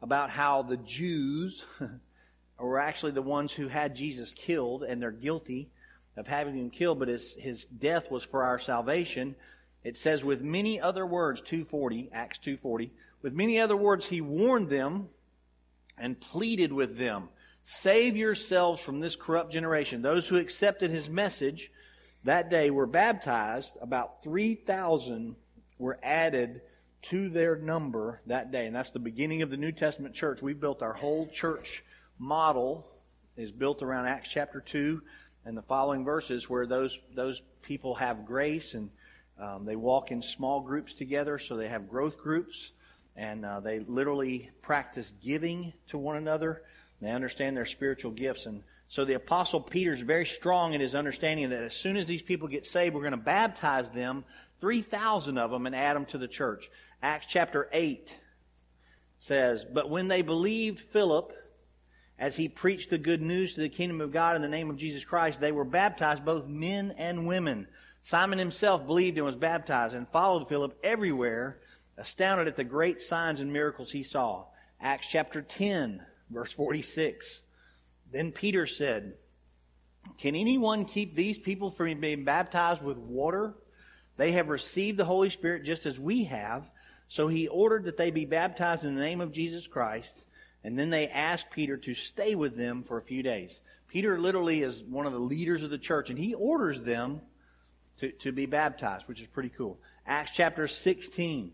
about 0.00 0.30
how 0.30 0.62
the 0.62 0.78
Jews 0.78 1.66
were 2.58 2.78
actually 2.78 3.12
the 3.12 3.20
ones 3.20 3.52
who 3.52 3.68
had 3.68 3.94
Jesus 3.94 4.32
killed 4.32 4.82
and 4.82 5.02
they're 5.02 5.10
guilty 5.10 5.68
of 6.16 6.26
having 6.26 6.56
him 6.56 6.70
killed, 6.70 6.98
but 6.98 7.08
his, 7.08 7.34
his 7.34 7.66
death 7.66 8.10
was 8.10 8.24
for 8.24 8.44
our 8.44 8.58
salvation. 8.58 9.36
It 9.84 9.94
says, 9.94 10.24
with 10.24 10.40
many 10.40 10.80
other 10.80 11.04
words, 11.04 11.42
240, 11.42 12.08
Acts 12.10 12.38
240, 12.38 12.90
with 13.20 13.34
many 13.34 13.60
other 13.60 13.76
words, 13.76 14.06
he 14.06 14.22
warned 14.22 14.70
them 14.70 15.10
and 15.98 16.18
pleaded 16.18 16.72
with 16.72 16.96
them, 16.96 17.28
Save 17.62 18.16
yourselves 18.16 18.80
from 18.80 19.00
this 19.00 19.16
corrupt 19.16 19.52
generation. 19.52 20.00
Those 20.00 20.26
who 20.26 20.36
accepted 20.36 20.90
his 20.90 21.10
message 21.10 21.70
that 22.24 22.50
day 22.50 22.70
were 22.70 22.86
baptized. 22.86 23.72
About 23.80 24.22
3,000 24.22 25.36
were 25.78 25.98
added 26.02 26.62
to 27.02 27.28
their 27.28 27.56
number 27.56 28.20
that 28.26 28.50
day. 28.50 28.66
And 28.66 28.74
that's 28.74 28.90
the 28.90 28.98
beginning 28.98 29.42
of 29.42 29.50
the 29.50 29.56
New 29.56 29.72
Testament 29.72 30.14
church. 30.14 30.42
We 30.42 30.52
built 30.52 30.82
our 30.82 30.92
whole 30.92 31.28
church 31.28 31.84
model 32.18 32.86
is 33.36 33.52
built 33.52 33.82
around 33.82 34.06
Acts 34.06 34.28
chapter 34.28 34.60
2 34.60 35.00
and 35.44 35.56
the 35.56 35.62
following 35.62 36.04
verses 36.04 36.50
where 36.50 36.66
those, 36.66 36.98
those 37.14 37.40
people 37.62 37.94
have 37.94 38.26
grace 38.26 38.74
and 38.74 38.90
um, 39.38 39.64
they 39.64 39.76
walk 39.76 40.10
in 40.10 40.20
small 40.20 40.60
groups 40.60 40.94
together, 40.94 41.38
so 41.38 41.56
they 41.56 41.68
have 41.68 41.88
growth 41.88 42.18
groups 42.18 42.72
and 43.14 43.44
uh, 43.44 43.60
they 43.60 43.78
literally 43.80 44.50
practice 44.62 45.12
giving 45.22 45.72
to 45.88 45.98
one 45.98 46.16
another. 46.16 46.62
They 47.00 47.10
understand 47.10 47.56
their 47.56 47.66
spiritual 47.66 48.10
gifts. 48.10 48.46
And 48.46 48.62
so 48.88 49.04
the 49.04 49.14
Apostle 49.14 49.60
Peter 49.60 49.92
is 49.92 50.00
very 50.00 50.24
strong 50.24 50.72
in 50.72 50.80
his 50.80 50.94
understanding 50.94 51.50
that 51.50 51.62
as 51.62 51.74
soon 51.74 51.96
as 51.96 52.06
these 52.06 52.22
people 52.22 52.48
get 52.48 52.66
saved, 52.66 52.94
we're 52.94 53.02
going 53.02 53.10
to 53.10 53.18
baptize 53.18 53.90
them, 53.90 54.24
3,000 54.60 55.36
of 55.36 55.50
them, 55.50 55.66
and 55.66 55.74
add 55.74 55.94
them 55.94 56.06
to 56.06 56.18
the 56.18 56.28
church. 56.28 56.70
Acts 57.02 57.26
chapter 57.28 57.68
8 57.72 58.16
says, 59.18 59.64
But 59.64 59.90
when 59.90 60.08
they 60.08 60.22
believed 60.22 60.80
Philip, 60.80 61.34
as 62.18 62.34
he 62.34 62.48
preached 62.48 62.90
the 62.90 62.98
good 62.98 63.20
news 63.20 63.54
to 63.54 63.60
the 63.60 63.68
kingdom 63.68 64.00
of 64.00 64.10
God 64.10 64.36
in 64.36 64.42
the 64.42 64.48
name 64.48 64.70
of 64.70 64.76
Jesus 64.76 65.04
Christ, 65.04 65.40
they 65.40 65.52
were 65.52 65.64
baptized, 65.64 66.24
both 66.24 66.46
men 66.46 66.94
and 66.96 67.28
women. 67.28 67.68
Simon 68.02 68.38
himself 68.38 68.86
believed 68.86 69.18
and 69.18 69.26
was 69.26 69.36
baptized 69.36 69.94
and 69.94 70.08
followed 70.08 70.48
Philip 70.48 70.78
everywhere 70.82 71.60
astounded 71.98 72.48
at 72.48 72.56
the 72.56 72.64
great 72.64 73.02
signs 73.02 73.40
and 73.40 73.52
miracles 73.52 73.92
he 73.92 74.02
saw. 74.02 74.46
Acts 74.80 75.08
chapter 75.08 75.42
10, 75.42 76.02
verse 76.30 76.52
46. 76.52 77.42
Then 78.10 78.32
Peter 78.32 78.66
said, 78.66 79.14
Can 80.18 80.34
anyone 80.34 80.84
keep 80.84 81.14
these 81.14 81.38
people 81.38 81.70
from 81.70 82.00
being 82.00 82.24
baptized 82.24 82.82
with 82.82 82.96
water? 82.96 83.54
They 84.16 84.32
have 84.32 84.48
received 84.48 84.98
the 84.98 85.04
Holy 85.04 85.30
Spirit 85.30 85.64
just 85.64 85.86
as 85.86 86.00
we 86.00 86.24
have. 86.24 86.70
So 87.08 87.28
he 87.28 87.48
ordered 87.48 87.84
that 87.84 87.96
they 87.96 88.10
be 88.10 88.24
baptized 88.24 88.84
in 88.84 88.94
the 88.94 89.00
name 89.00 89.20
of 89.20 89.32
Jesus 89.32 89.66
Christ. 89.66 90.24
And 90.64 90.78
then 90.78 90.90
they 90.90 91.08
asked 91.08 91.50
Peter 91.50 91.76
to 91.78 91.94
stay 91.94 92.34
with 92.34 92.56
them 92.56 92.82
for 92.82 92.98
a 92.98 93.02
few 93.02 93.22
days. 93.22 93.60
Peter 93.86 94.18
literally 94.18 94.62
is 94.62 94.82
one 94.82 95.06
of 95.06 95.12
the 95.12 95.18
leaders 95.18 95.64
of 95.64 95.70
the 95.70 95.78
church, 95.78 96.10
and 96.10 96.18
he 96.18 96.34
orders 96.34 96.80
them 96.82 97.22
to, 98.00 98.10
to 98.12 98.32
be 98.32 98.44
baptized, 98.44 99.08
which 99.08 99.20
is 99.20 99.26
pretty 99.28 99.48
cool. 99.50 99.78
Acts 100.06 100.32
chapter 100.34 100.66
16. 100.66 101.52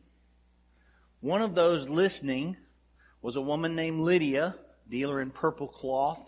One 1.20 1.42
of 1.42 1.54
those 1.54 1.88
listening 1.88 2.56
was 3.22 3.36
a 3.36 3.40
woman 3.40 3.76
named 3.76 4.00
Lydia, 4.00 4.56
dealer 4.88 5.20
in 5.20 5.30
purple 5.30 5.68
cloth 5.68 6.20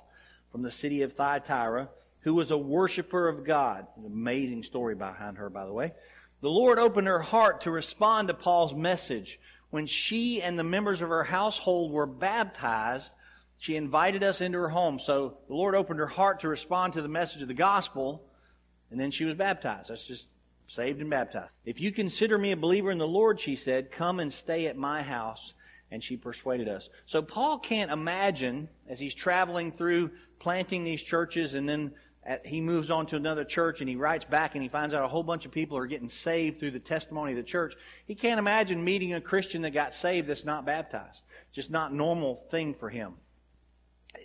from 0.57 0.63
the 0.63 0.71
city 0.71 1.03
of 1.03 1.13
Thyatira, 1.13 1.91
who 2.21 2.33
was 2.33 2.51
a 2.51 2.57
worshiper 2.57 3.29
of 3.29 3.45
God. 3.45 3.87
An 3.99 4.07
amazing 4.07 4.63
story 4.63 4.95
behind 4.95 5.37
her, 5.37 5.51
by 5.51 5.67
the 5.67 5.73
way. 5.73 5.93
The 6.41 6.49
Lord 6.49 6.79
opened 6.79 7.09
her 7.09 7.19
heart 7.19 7.61
to 7.61 7.71
respond 7.71 8.29
to 8.29 8.35
Paul's 8.35 8.75
message. 8.75 9.39
When 9.69 9.85
she 9.85 10.41
and 10.41 10.59
the 10.59 10.65
members 10.65 11.03
of 11.03 11.11
her 11.11 11.25
household 11.25 11.93
were 11.93 12.07
baptized, 12.07 13.11
she 13.59 13.77
invited 13.77 14.23
us 14.23 14.41
into 14.41 14.57
her 14.57 14.71
home. 14.71 14.99
So 14.99 15.37
the 15.47 15.55
Lord 15.55 15.75
opened 15.75 16.01
her 16.01 16.07
heart 16.07 16.41
to 16.41 16.49
respond 16.49 16.95
to 16.95 17.03
the 17.03 17.09
message 17.09 17.43
of 17.43 17.49
the 17.49 17.53
gospel, 17.53 18.25
and 18.91 18.99
then 18.99 19.11
she 19.11 19.27
was 19.27 19.35
baptized. 19.35 19.91
That's 19.91 20.07
just 20.07 20.27
saved 20.69 21.03
and 21.03 21.11
baptized. 21.11 21.51
If 21.67 21.83
you 21.83 21.93
consider 21.93 22.39
me 22.39 22.53
a 22.53 22.57
believer 22.57 22.91
in 22.91 22.97
the 22.97 23.07
Lord, 23.07 23.39
she 23.39 23.57
said, 23.57 23.91
come 23.91 24.21
and 24.21 24.33
stay 24.33 24.69
at 24.69 24.77
my 24.79 25.03
house. 25.03 25.53
And 25.89 26.03
she 26.03 26.17
persuaded 26.17 26.67
us. 26.67 26.89
So 27.07 27.23
Paul 27.23 27.61
can't 27.61 27.93
imagine, 27.93 28.69
as 28.89 28.99
he's 28.99 29.15
traveling 29.15 29.71
through 29.71 30.11
planting 30.39 30.85
these 30.85 31.03
churches, 31.03 31.55
and 31.55 31.69
then 31.69 31.93
at, 32.25 32.47
he 32.47 32.61
moves 32.61 32.91
on 32.91 33.07
to 33.07 33.17
another 33.17 33.45
church 33.45 33.81
and 33.81 33.89
he 33.89 33.95
writes 33.95 34.25
back 34.25 34.55
and 34.55 34.63
he 34.63 34.69
finds 34.69 34.95
out 34.95 35.05
a 35.05 35.09
whole 35.09 35.23
bunch 35.23 35.47
of 35.47 35.53
people 35.53 35.79
are 35.79 35.87
getting 35.87 36.09
saved 36.09 36.59
through 36.59 36.73
the 36.73 36.81
testimony 36.81 37.33
of 37.33 37.37
the 37.37 37.45
church. 37.45 37.75
He 38.07 38.17
can't 38.17 38.41
imagine 38.41 38.83
meeting 38.83 39.15
a 39.15 39.21
Christian 39.21 39.63
that 39.63 39.71
got 39.71 39.95
saved 39.95 40.27
that's 40.27 40.45
not 40.45 40.67
baptized. 40.67 41.23
Just 41.53 41.71
not 41.71 41.95
normal 41.95 42.35
thing 42.51 42.75
for 42.75 42.91
him. 42.91 43.15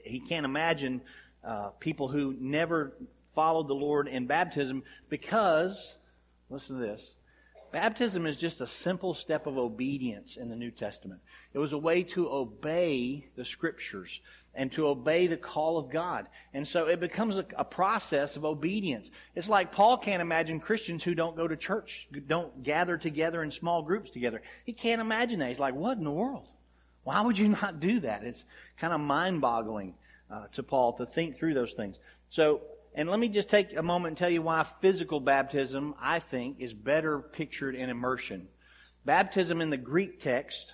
He 0.03 0.19
can't 0.19 0.45
imagine 0.45 1.01
uh, 1.43 1.69
people 1.79 2.07
who 2.07 2.35
never 2.39 2.93
followed 3.35 3.67
the 3.67 3.75
Lord 3.75 4.07
in 4.07 4.25
baptism 4.25 4.83
because 5.07 5.95
Listen 6.51 6.75
to 6.75 6.81
this. 6.81 7.13
Baptism 7.71 8.27
is 8.27 8.35
just 8.35 8.59
a 8.59 8.67
simple 8.67 9.13
step 9.13 9.47
of 9.47 9.57
obedience 9.57 10.35
in 10.35 10.49
the 10.49 10.55
New 10.55 10.69
Testament. 10.69 11.21
It 11.53 11.59
was 11.59 11.71
a 11.71 11.77
way 11.77 12.03
to 12.03 12.29
obey 12.29 13.25
the 13.37 13.45
scriptures 13.45 14.19
and 14.53 14.71
to 14.73 14.87
obey 14.87 15.27
the 15.27 15.37
call 15.37 15.77
of 15.77 15.89
God. 15.89 16.27
And 16.53 16.67
so 16.67 16.87
it 16.87 16.99
becomes 16.99 17.37
a, 17.37 17.45
a, 17.57 17.63
process 17.63 18.35
of 18.35 18.43
obedience. 18.43 19.09
It's 19.33 19.47
like 19.47 19.71
Paul 19.71 19.97
can't 19.97 20.21
imagine 20.21 20.59
Christians 20.59 21.03
who 21.03 21.15
don't 21.15 21.37
go 21.37 21.47
to 21.47 21.55
church, 21.55 22.07
don't 22.27 22.61
gather 22.61 22.97
together 22.97 23.43
in 23.43 23.51
small 23.51 23.81
groups 23.81 24.11
together. 24.11 24.41
He 24.65 24.73
can't 24.73 24.99
imagine 24.99 25.39
that. 25.39 25.49
He's 25.49 25.59
like, 25.59 25.75
what 25.75 25.97
in 25.97 26.03
the 26.03 26.11
world? 26.11 26.47
Why 27.03 27.21
would 27.21 27.37
you 27.37 27.47
not 27.61 27.79
do 27.79 28.01
that? 28.01 28.23
It's 28.23 28.43
kind 28.77 28.93
of 28.93 28.99
mind 28.99 29.39
boggling 29.41 29.95
uh, 30.29 30.47
to 30.53 30.63
Paul 30.63 30.93
to 30.93 31.05
think 31.05 31.37
through 31.37 31.53
those 31.53 31.73
things. 31.73 31.97
So 32.27 32.61
and 32.93 33.09
let 33.09 33.19
me 33.19 33.29
just 33.29 33.49
take 33.49 33.75
a 33.75 33.81
moment 33.81 34.11
and 34.11 34.17
tell 34.17 34.29
you 34.29 34.41
why 34.41 34.65
physical 34.81 35.19
baptism, 35.19 35.95
I 35.99 36.19
think, 36.19 36.57
is 36.59 36.73
better 36.73 37.19
pictured 37.19 37.75
in 37.75 37.89
immersion. 37.89 38.47
Baptism 39.05 39.61
in 39.61 39.69
the 39.69 39.77
Greek 39.77 40.19
text, 40.19 40.73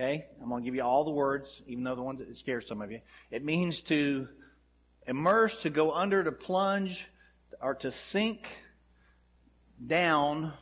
okay, 0.00 0.24
I'm 0.42 0.48
going 0.48 0.62
to 0.62 0.64
give 0.64 0.74
you 0.74 0.82
all 0.82 1.04
the 1.04 1.10
words, 1.10 1.60
even 1.66 1.84
though 1.84 1.94
the 1.94 2.02
ones 2.02 2.20
that 2.20 2.38
scare 2.38 2.62
some 2.62 2.80
of 2.80 2.90
you. 2.90 3.00
It 3.30 3.44
means 3.44 3.82
to 3.82 4.28
immerse, 5.06 5.60
to 5.62 5.70
go 5.70 5.92
under, 5.92 6.24
to 6.24 6.32
plunge, 6.32 7.06
or 7.60 7.74
to 7.76 7.92
sink 7.92 8.48
down. 9.86 10.52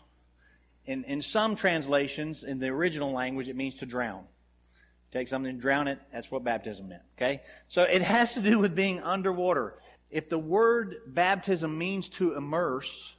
In, 0.86 1.04
in 1.04 1.22
some 1.22 1.54
translations, 1.54 2.42
in 2.42 2.58
the 2.58 2.68
original 2.68 3.12
language, 3.12 3.48
it 3.48 3.54
means 3.54 3.76
to 3.76 3.86
drown. 3.86 4.24
Take 5.12 5.28
something 5.28 5.50
and 5.50 5.60
drown 5.60 5.86
it, 5.86 6.00
that's 6.12 6.30
what 6.30 6.42
baptism 6.42 6.88
meant, 6.88 7.02
okay? 7.16 7.42
So 7.68 7.82
it 7.82 8.02
has 8.02 8.34
to 8.34 8.40
do 8.40 8.58
with 8.58 8.74
being 8.74 9.00
underwater. 9.00 9.74
if 10.10 10.28
the 10.28 10.38
word 10.38 10.96
baptism 11.06 11.78
means 11.78 12.08
to 12.10 12.34
immerse 12.34 13.14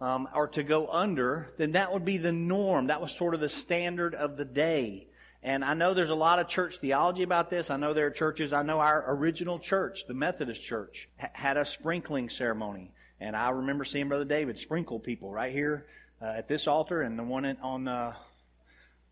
um, 0.00 0.28
or 0.34 0.48
to 0.48 0.62
go 0.62 0.88
under, 0.88 1.52
then 1.56 1.72
that 1.72 1.92
would 1.92 2.04
be 2.04 2.16
the 2.16 2.32
norm. 2.32 2.86
That 2.86 3.00
was 3.00 3.12
sort 3.12 3.34
of 3.34 3.40
the 3.40 3.48
standard 3.48 4.14
of 4.14 4.36
the 4.36 4.44
day. 4.44 5.08
And 5.42 5.64
I 5.64 5.74
know 5.74 5.94
there's 5.94 6.10
a 6.10 6.14
lot 6.14 6.38
of 6.38 6.48
church 6.48 6.78
theology 6.78 7.22
about 7.22 7.48
this. 7.48 7.70
I 7.70 7.76
know 7.76 7.94
there 7.94 8.06
are 8.06 8.10
churches. 8.10 8.52
I 8.52 8.62
know 8.62 8.78
our 8.78 9.04
original 9.14 9.58
church, 9.58 10.06
the 10.06 10.14
Methodist 10.14 10.62
Church, 10.62 11.08
ha- 11.18 11.30
had 11.32 11.56
a 11.56 11.64
sprinkling 11.64 12.28
ceremony. 12.28 12.92
And 13.20 13.34
I 13.34 13.50
remember 13.50 13.84
seeing 13.84 14.08
Brother 14.08 14.24
David 14.24 14.58
sprinkle 14.58 14.98
people 14.98 15.30
right 15.30 15.52
here 15.52 15.86
uh, 16.20 16.26
at 16.26 16.48
this 16.48 16.66
altar 16.66 17.02
and 17.02 17.18
the 17.18 17.22
one 17.22 17.44
on 17.62 17.88
uh, 17.88 18.14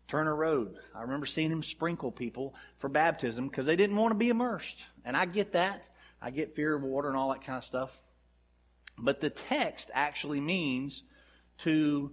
Turner 0.07 0.35
Road. 0.35 0.75
I 0.95 1.01
remember 1.01 1.25
seeing 1.25 1.51
him 1.51 1.63
sprinkle 1.63 2.11
people 2.11 2.53
for 2.79 2.89
baptism 2.89 3.47
because 3.47 3.65
they 3.65 3.75
didn't 3.75 3.95
want 3.95 4.11
to 4.11 4.17
be 4.17 4.29
immersed. 4.29 4.79
And 5.05 5.17
I 5.17 5.25
get 5.25 5.53
that. 5.53 5.89
I 6.21 6.31
get 6.31 6.55
fear 6.55 6.75
of 6.75 6.83
water 6.83 7.07
and 7.07 7.17
all 7.17 7.29
that 7.29 7.43
kind 7.43 7.57
of 7.57 7.63
stuff. 7.63 7.91
But 9.01 9.21
the 9.21 9.29
text 9.29 9.89
actually 9.93 10.41
means 10.41 11.03
to 11.59 12.11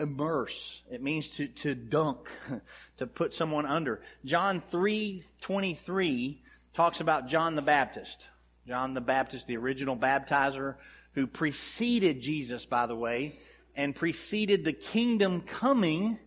immerse. 0.00 0.82
It 0.90 1.02
means 1.02 1.28
to, 1.36 1.48
to 1.48 1.74
dunk, 1.74 2.28
to 2.98 3.06
put 3.06 3.34
someone 3.34 3.66
under. 3.66 4.00
John 4.24 4.62
3:23 4.70 6.38
talks 6.74 7.00
about 7.00 7.26
John 7.26 7.56
the 7.56 7.62
Baptist. 7.62 8.26
John 8.66 8.94
the 8.94 9.00
Baptist, 9.00 9.46
the 9.46 9.56
original 9.56 9.96
baptizer 9.96 10.76
who 11.12 11.26
preceded 11.26 12.20
Jesus, 12.20 12.66
by 12.66 12.86
the 12.86 12.94
way, 12.94 13.38
and 13.74 13.94
preceded 13.94 14.64
the 14.64 14.72
kingdom 14.72 15.40
coming. 15.40 16.18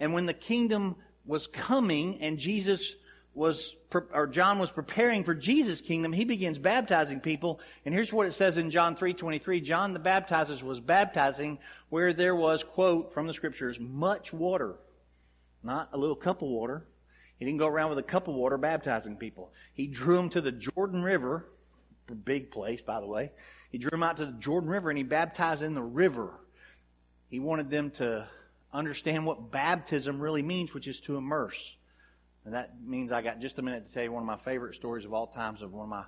And 0.00 0.12
when 0.12 0.26
the 0.26 0.34
kingdom 0.34 0.96
was 1.26 1.46
coming 1.46 2.20
and 2.22 2.38
Jesus 2.38 2.94
was, 3.38 3.74
or 4.12 4.26
John 4.26 4.58
was 4.58 4.70
preparing 4.70 5.24
for 5.24 5.34
Jesus' 5.34 5.80
kingdom, 5.80 6.12
he 6.12 6.24
begins 6.24 6.58
baptizing 6.58 7.20
people. 7.20 7.60
And 7.84 7.94
here's 7.94 8.12
what 8.12 8.26
it 8.26 8.32
says 8.32 8.58
in 8.58 8.70
John 8.70 8.96
3.23. 8.96 9.62
John 9.62 9.94
the 9.94 10.00
Baptizer 10.00 10.62
was 10.62 10.80
baptizing 10.80 11.58
where 11.88 12.12
there 12.12 12.36
was, 12.36 12.64
quote, 12.64 13.14
from 13.14 13.26
the 13.26 13.32
scriptures, 13.34 13.78
much 13.80 14.32
water. 14.32 14.74
Not 15.62 15.88
a 15.92 15.98
little 15.98 16.16
cup 16.16 16.42
of 16.42 16.48
water. 16.48 16.84
He 17.38 17.44
didn't 17.44 17.60
go 17.60 17.68
around 17.68 17.90
with 17.90 17.98
a 17.98 18.02
cup 18.02 18.28
of 18.28 18.34
water 18.34 18.58
baptizing 18.58 19.16
people. 19.16 19.52
He 19.72 19.86
drew 19.86 20.16
them 20.16 20.30
to 20.30 20.40
the 20.40 20.52
Jordan 20.52 21.02
River, 21.02 21.46
big 22.14 22.50
place, 22.50 22.80
by 22.80 23.00
the 23.00 23.06
way. 23.06 23.30
He 23.70 23.78
drew 23.78 23.90
them 23.90 24.02
out 24.02 24.16
to 24.16 24.26
the 24.26 24.32
Jordan 24.32 24.68
River 24.68 24.90
and 24.90 24.98
he 24.98 25.04
baptized 25.04 25.62
in 25.62 25.74
the 25.74 25.82
river. 25.82 26.32
He 27.30 27.38
wanted 27.38 27.70
them 27.70 27.90
to 27.92 28.26
understand 28.72 29.24
what 29.24 29.50
baptism 29.50 30.20
really 30.20 30.42
means, 30.42 30.74
which 30.74 30.88
is 30.88 31.00
to 31.00 31.16
immerse. 31.16 31.76
And 32.48 32.54
that 32.54 32.80
means 32.82 33.12
I 33.12 33.20
got 33.20 33.40
just 33.40 33.58
a 33.58 33.62
minute 33.62 33.86
to 33.88 33.92
tell 33.92 34.02
you 34.02 34.10
one 34.10 34.22
of 34.22 34.26
my 34.26 34.38
favorite 34.38 34.74
stories 34.74 35.04
of 35.04 35.12
all 35.12 35.26
times 35.26 35.60
of 35.60 35.74
one 35.74 35.82
of 35.82 35.90
my 35.90 36.04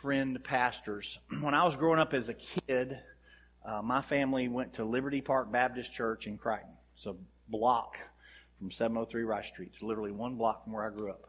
friend 0.00 0.42
pastors. 0.42 1.18
When 1.42 1.52
I 1.52 1.62
was 1.66 1.76
growing 1.76 1.98
up 2.00 2.14
as 2.14 2.30
a 2.30 2.34
kid, 2.34 2.98
uh, 3.62 3.82
my 3.82 4.00
family 4.00 4.48
went 4.48 4.72
to 4.74 4.84
Liberty 4.86 5.20
Park 5.20 5.52
Baptist 5.52 5.92
Church 5.92 6.26
in 6.26 6.38
Crichton. 6.38 6.70
It's 6.96 7.04
a 7.04 7.14
block 7.50 7.98
from 8.58 8.70
703 8.70 9.24
Rice 9.24 9.48
Street. 9.48 9.72
It's 9.74 9.82
literally 9.82 10.10
one 10.10 10.36
block 10.36 10.64
from 10.64 10.72
where 10.72 10.86
I 10.86 10.88
grew 10.88 11.10
up. 11.10 11.28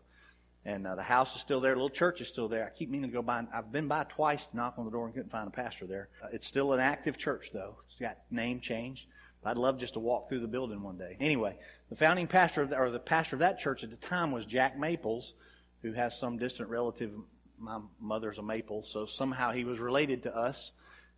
And 0.64 0.88
uh, 0.88 0.96
the 0.96 1.04
house 1.04 1.36
is 1.36 1.42
still 1.42 1.60
there. 1.60 1.74
The 1.74 1.82
little 1.82 1.90
church 1.90 2.22
is 2.22 2.30
still 2.30 2.48
there. 2.48 2.66
I 2.66 2.70
keep 2.70 2.90
meaning 2.90 3.10
to 3.10 3.14
go 3.14 3.22
by. 3.22 3.44
I've 3.54 3.74
been 3.74 3.90
by 3.90 4.06
twice 4.06 4.48
to 4.48 4.56
knock 4.56 4.76
on 4.78 4.86
the 4.86 4.92
door 4.92 5.04
and 5.04 5.14
couldn't 5.14 5.32
find 5.32 5.50
a 5.50 5.52
pastor 5.52 5.86
there. 5.86 6.08
Uh, 6.24 6.28
it's 6.32 6.48
still 6.48 6.72
an 6.72 6.80
active 6.80 7.18
church, 7.18 7.50
though. 7.52 7.76
It's 7.88 8.00
got 8.00 8.20
name 8.32 8.62
changed. 8.62 9.06
I'd 9.46 9.58
love 9.58 9.78
just 9.78 9.94
to 9.94 10.00
walk 10.00 10.30
through 10.30 10.40
the 10.40 10.48
building 10.48 10.82
one 10.82 10.98
day. 10.98 11.18
Anyway, 11.20 11.58
the 11.90 11.96
founding 11.96 12.28
pastor 12.28 12.62
of 12.62 12.70
the, 12.70 12.78
or 12.78 12.92
the 12.92 13.00
pastor 13.00 13.36
of 13.36 13.42
that 13.42 13.60
church 13.60 13.84
at 13.84 13.90
the 13.90 13.98
time 13.98 14.32
was 14.32 14.46
Jack 14.46 14.78
Maples, 14.78 15.34
who 15.82 15.92
has 15.94 16.18
some 16.18 16.38
distant 16.38 16.70
relative. 16.70 17.14
My 17.60 17.80
mother's 18.00 18.38
a 18.38 18.42
Maple, 18.42 18.84
so 18.84 19.06
somehow 19.06 19.52
he 19.52 19.64
was 19.64 19.80
related 19.80 20.24
to 20.24 20.36
us, 20.36 20.72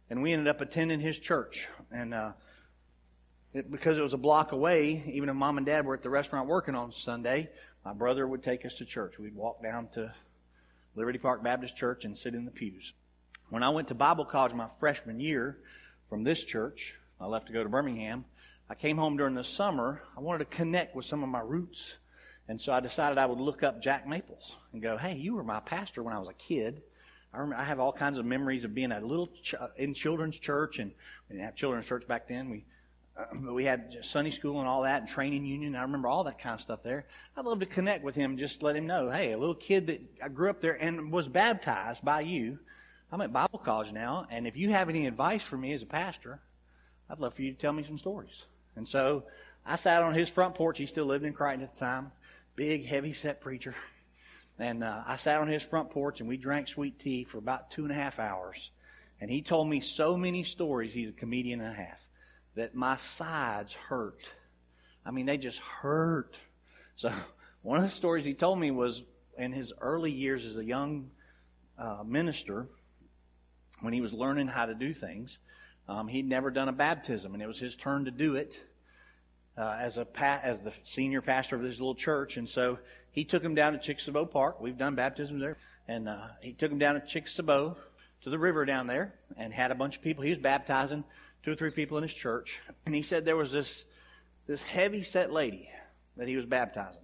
and 0.10 0.22
we 0.22 0.32
ended 0.32 0.48
up 0.48 0.62
attending 0.62 1.00
his 1.00 1.20
church. 1.20 1.68
And 1.92 2.14
uh, 2.14 2.34
it, 3.54 3.72
because 3.72 3.98
it 3.98 4.02
was 4.02 4.14
a 4.14 4.18
block 4.18 4.52
away, 4.52 5.04
even 5.14 5.30
if 5.30 5.36
mom 5.36 5.58
and 5.58 5.66
dad 5.66 5.86
were 5.86 5.94
at 5.94 6.04
the 6.04 6.10
restaurant 6.10 6.48
working 6.48 6.76
on 6.76 6.92
Sunday, 6.92 7.50
my 7.84 7.94
brother 7.94 8.28
would 8.28 8.44
take 8.44 8.66
us 8.66 8.76
to 8.76 8.86
church. 8.86 9.18
We'd 9.20 9.36
walk 9.36 9.62
down 9.64 9.88
to 9.94 10.14
Liberty 10.96 11.20
Park 11.20 11.44
Baptist 11.44 11.76
Church 11.76 12.06
and 12.06 12.18
sit 12.18 12.34
in 12.34 12.46
the 12.46 12.52
pews. 12.52 12.94
When 13.50 13.64
I 13.64 13.70
went 13.70 13.90
to 13.90 13.96
Bible 13.96 14.26
college 14.26 14.54
my 14.54 14.68
freshman 14.80 15.20
year 15.20 15.60
from 16.10 16.24
this 16.24 16.44
church, 16.44 16.96
I 17.20 17.28
left 17.28 17.48
to 17.48 17.54
go 17.54 17.64
to 17.64 17.70
Birmingham. 17.70 18.26
I 18.70 18.76
came 18.76 18.98
home 18.98 19.18
during 19.18 19.36
the 19.36 19.44
summer. 19.44 20.02
I 20.18 20.20
wanted 20.20 20.50
to 20.50 20.58
connect 20.58 20.96
with 20.96 21.06
some 21.06 21.24
of 21.24 21.30
my 21.30 21.42
roots. 21.42 21.94
And 22.48 22.62
so 22.62 22.74
I 22.74 22.80
decided 22.80 23.18
I 23.18 23.26
would 23.26 23.40
look 23.40 23.64
up 23.64 23.82
Jack 23.82 24.08
Maples 24.08 24.56
and 24.74 24.82
go, 24.82 24.98
hey, 24.98 25.16
you 25.16 25.36
were 25.36 25.44
my 25.44 25.60
pastor 25.60 26.04
when 26.04 26.14
I 26.14 26.20
was 26.20 26.30
a 26.30 26.34
kid. 26.34 26.82
I 27.34 27.40
remember 27.40 27.62
I 27.62 27.66
have 27.66 27.80
all 27.80 27.92
kinds 27.92 28.18
of 28.18 28.26
memories 28.26 28.64
of 28.64 28.74
being 28.74 28.92
a 28.92 29.00
little 29.00 29.28
ch- 29.42 29.56
in 29.78 29.94
children's 29.94 30.40
church, 30.40 30.80
and 30.80 30.92
we 31.28 31.36
didn't 31.36 31.46
have 31.46 31.56
children's 31.56 31.86
church 31.86 32.08
back 32.08 32.28
then. 32.28 32.50
We 32.50 32.66
uh, 33.18 33.54
we 33.54 33.66
had 33.66 33.98
Sunday 34.02 34.32
school 34.32 34.60
and 34.60 34.68
all 34.68 34.84
that, 34.84 35.02
and 35.02 35.10
training 35.10 35.46
union. 35.46 35.76
I 35.76 35.82
remember 35.82 36.08
all 36.08 36.24
that 36.26 36.40
kind 36.40 36.54
of 36.54 36.62
stuff 36.62 36.84
there. 36.84 37.06
I'd 37.36 37.46
love 37.46 37.60
to 37.60 37.66
connect 37.66 38.04
with 38.04 38.16
him, 38.16 38.38
just 38.38 38.62
let 38.62 38.76
him 38.76 38.88
know, 38.88 39.10
hey, 39.10 39.32
a 39.32 39.38
little 39.38 39.56
kid 39.56 39.88
that 39.88 40.02
I 40.24 40.30
grew 40.30 40.50
up 40.50 40.62
there 40.62 40.82
and 40.82 41.12
was 41.12 41.28
baptized 41.28 42.04
by 42.06 42.22
you. 42.22 42.60
I'm 43.12 43.22
at 43.22 43.34
Bible 43.34 43.60
college 43.60 43.92
now, 43.92 44.28
and 44.30 44.48
if 44.48 44.58
you 44.58 44.72
have 44.72 44.90
any 44.90 45.08
advice 45.08 45.44
for 45.44 45.58
me 45.58 45.74
as 45.74 45.82
a 45.82 45.86
pastor, 45.86 46.40
I'd 47.10 47.20
love 47.20 47.34
for 47.34 47.42
you 47.42 47.52
to 47.52 47.58
tell 47.58 47.74
me 47.74 47.84
some 47.84 47.98
stories. 47.98 48.44
And 48.76 48.88
so 48.88 49.24
I 49.66 49.76
sat 49.76 50.04
on 50.04 50.14
his 50.14 50.30
front 50.30 50.56
porch. 50.56 50.78
He 50.78 50.86
still 50.86 51.06
lived 51.06 51.26
in 51.26 51.34
Crichton 51.34 51.62
at 51.62 51.74
the 51.74 51.80
time. 51.80 52.12
Big, 52.56 52.86
heavy 52.86 53.14
set 53.14 53.42
preacher. 53.42 53.76
And 54.58 54.84
uh, 54.84 55.04
I 55.06 55.18
sat 55.18 55.42
on 55.42 55.48
his 55.48 55.64
front 55.64 55.90
porch 55.90 56.20
and 56.20 56.30
we 56.30 56.38
drank 56.38 56.68
sweet 56.68 56.98
tea 57.00 57.24
for 57.26 57.38
about 57.38 57.72
two 57.72 57.84
and 57.84 57.92
a 57.92 57.96
half 57.96 58.20
hours. 58.20 58.72
And 59.20 59.30
he 59.30 59.42
told 59.42 59.70
me 59.70 59.80
so 59.80 60.18
many 60.18 60.44
stories, 60.44 60.94
he's 60.94 61.10
a 61.10 61.14
comedian 61.14 61.62
and 61.62 61.72
a 61.72 61.76
half, 61.76 62.00
that 62.56 62.76
my 62.76 62.96
sides 62.98 63.74
hurt. 63.74 64.20
I 65.06 65.12
mean, 65.12 65.26
they 65.26 65.38
just 65.38 65.60
hurt. 65.60 66.36
So 66.96 67.12
one 67.62 67.78
of 67.78 67.84
the 67.84 67.92
stories 67.92 68.26
he 68.26 68.34
told 68.34 68.60
me 68.60 68.72
was 68.72 69.04
in 69.38 69.52
his 69.52 69.74
early 69.80 70.12
years 70.12 70.46
as 70.46 70.58
a 70.58 70.64
young 70.64 71.10
uh, 71.78 72.04
minister, 72.06 72.68
when 73.82 73.94
he 73.94 74.02
was 74.02 74.14
learning 74.14 74.48
how 74.48 74.66
to 74.66 74.74
do 74.74 74.94
things, 74.94 75.38
um, 75.88 76.08
he'd 76.08 76.28
never 76.28 76.50
done 76.50 76.68
a 76.68 76.74
baptism, 76.74 77.34
and 77.34 77.44
it 77.44 77.48
was 77.48 77.60
his 77.60 77.76
turn 77.76 78.06
to 78.06 78.12
do 78.12 78.36
it 78.36 78.60
uh, 79.58 79.78
as 79.80 79.98
a 79.98 80.06
pa- 80.06 80.40
as 80.42 80.60
the 80.60 80.74
senior 80.84 81.22
pastor 81.22 81.56
of 81.56 81.62
this 81.62 81.80
little 81.80 81.96
church. 81.96 82.38
And 82.38 82.50
so 82.50 82.80
he 83.12 83.24
took 83.24 83.44
him 83.44 83.56
down 83.56 83.74
to 83.74 83.80
Chickasabo 83.80 84.30
Park. 84.30 84.60
We've 84.60 84.78
done 84.78 84.96
baptisms 84.96 85.42
there, 85.42 85.58
and 85.88 86.10
uh, 86.10 86.28
he 86.42 86.54
took 86.54 86.72
him 86.72 86.80
down 86.80 86.96
to 86.96 87.02
Chickasabo 87.02 87.76
to 88.22 88.30
the 88.30 88.40
river 88.40 88.66
down 88.66 88.88
there, 88.88 89.14
and 89.38 89.54
had 89.54 89.72
a 89.72 89.76
bunch 89.76 89.98
of 89.98 90.02
people. 90.02 90.24
He 90.24 90.30
was 90.30 90.40
baptizing 90.40 91.04
two 91.44 91.52
or 91.52 91.56
three 91.56 91.72
people 91.72 91.98
in 91.98 92.04
his 92.04 92.14
church, 92.14 92.60
and 92.86 92.96
he 92.96 93.04
said 93.04 93.24
there 93.24 93.36
was 93.36 93.52
this 93.52 93.86
this 94.48 94.64
heavy 94.64 95.02
set 95.02 95.32
lady 95.32 95.70
that 96.18 96.28
he 96.28 96.36
was 96.36 96.46
baptizing, 96.46 97.04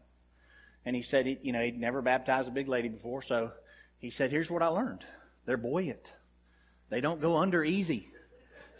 and 0.85 0.95
he 0.95 1.03
said 1.03 1.27
he, 1.27 1.37
you 1.43 1.51
know 1.51 1.61
he'd 1.61 1.79
never 1.79 2.01
baptized 2.01 2.47
a 2.47 2.51
big 2.51 2.67
lady 2.67 2.89
before, 2.89 3.21
so 3.21 3.51
he 3.99 4.09
said, 4.09 4.31
"Here's 4.31 4.49
what 4.49 4.63
I 4.63 4.67
learned: 4.67 5.05
they're 5.45 5.57
buoyant. 5.57 6.13
They 6.89 7.01
don't 7.01 7.21
go 7.21 7.37
under 7.37 7.63
easy." 7.63 8.11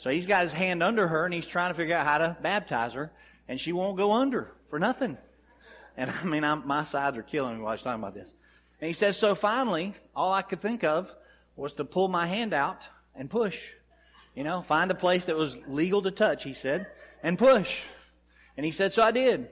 So 0.02 0.10
he's 0.10 0.26
got 0.26 0.42
his 0.42 0.52
hand 0.52 0.82
under 0.82 1.08
her 1.08 1.26
and 1.26 1.34
he's 1.34 1.46
trying 1.46 1.70
to 1.70 1.76
figure 1.76 1.96
out 1.96 2.08
how 2.08 2.18
to 2.18 2.36
baptize 2.42 2.96
her, 2.96 3.12
and 3.48 3.60
she 3.60 3.72
won't 3.72 3.98
go 3.98 4.14
under 4.14 4.52
for 4.72 4.80
nothing. 4.80 5.16
And 5.96 6.10
I 6.10 6.24
mean, 6.26 6.44
I'm, 6.44 6.66
my 6.66 6.84
sides 6.86 7.20
are 7.20 7.24
killing 7.24 7.58
me 7.58 7.62
while 7.62 7.74
he's 7.74 7.84
talking 7.84 8.02
about 8.02 8.16
this. 8.16 8.34
And 8.80 8.88
he 8.88 8.94
says, 8.94 9.16
so 9.16 9.36
finally, 9.36 9.94
all 10.16 10.34
I 10.34 10.42
could 10.42 10.60
think 10.60 10.84
of 10.84 11.14
was 11.56 11.74
to 11.74 11.86
pull 11.86 12.08
my 12.08 12.26
hand 12.26 12.52
out 12.52 12.84
and 13.14 13.30
push. 13.30 13.70
You 14.34 14.44
know, 14.44 14.64
find 14.64 14.90
a 14.90 14.96
place 14.96 15.26
that 15.26 15.36
was 15.36 15.56
legal 15.68 16.02
to 16.02 16.10
touch, 16.10 16.44
he 16.44 16.54
said, 16.54 16.88
and 17.22 17.38
push. 17.38 17.84
And 18.58 18.66
he 18.66 18.72
said, 18.72 18.94
so 18.94 19.04
I 19.04 19.12
did. 19.12 19.50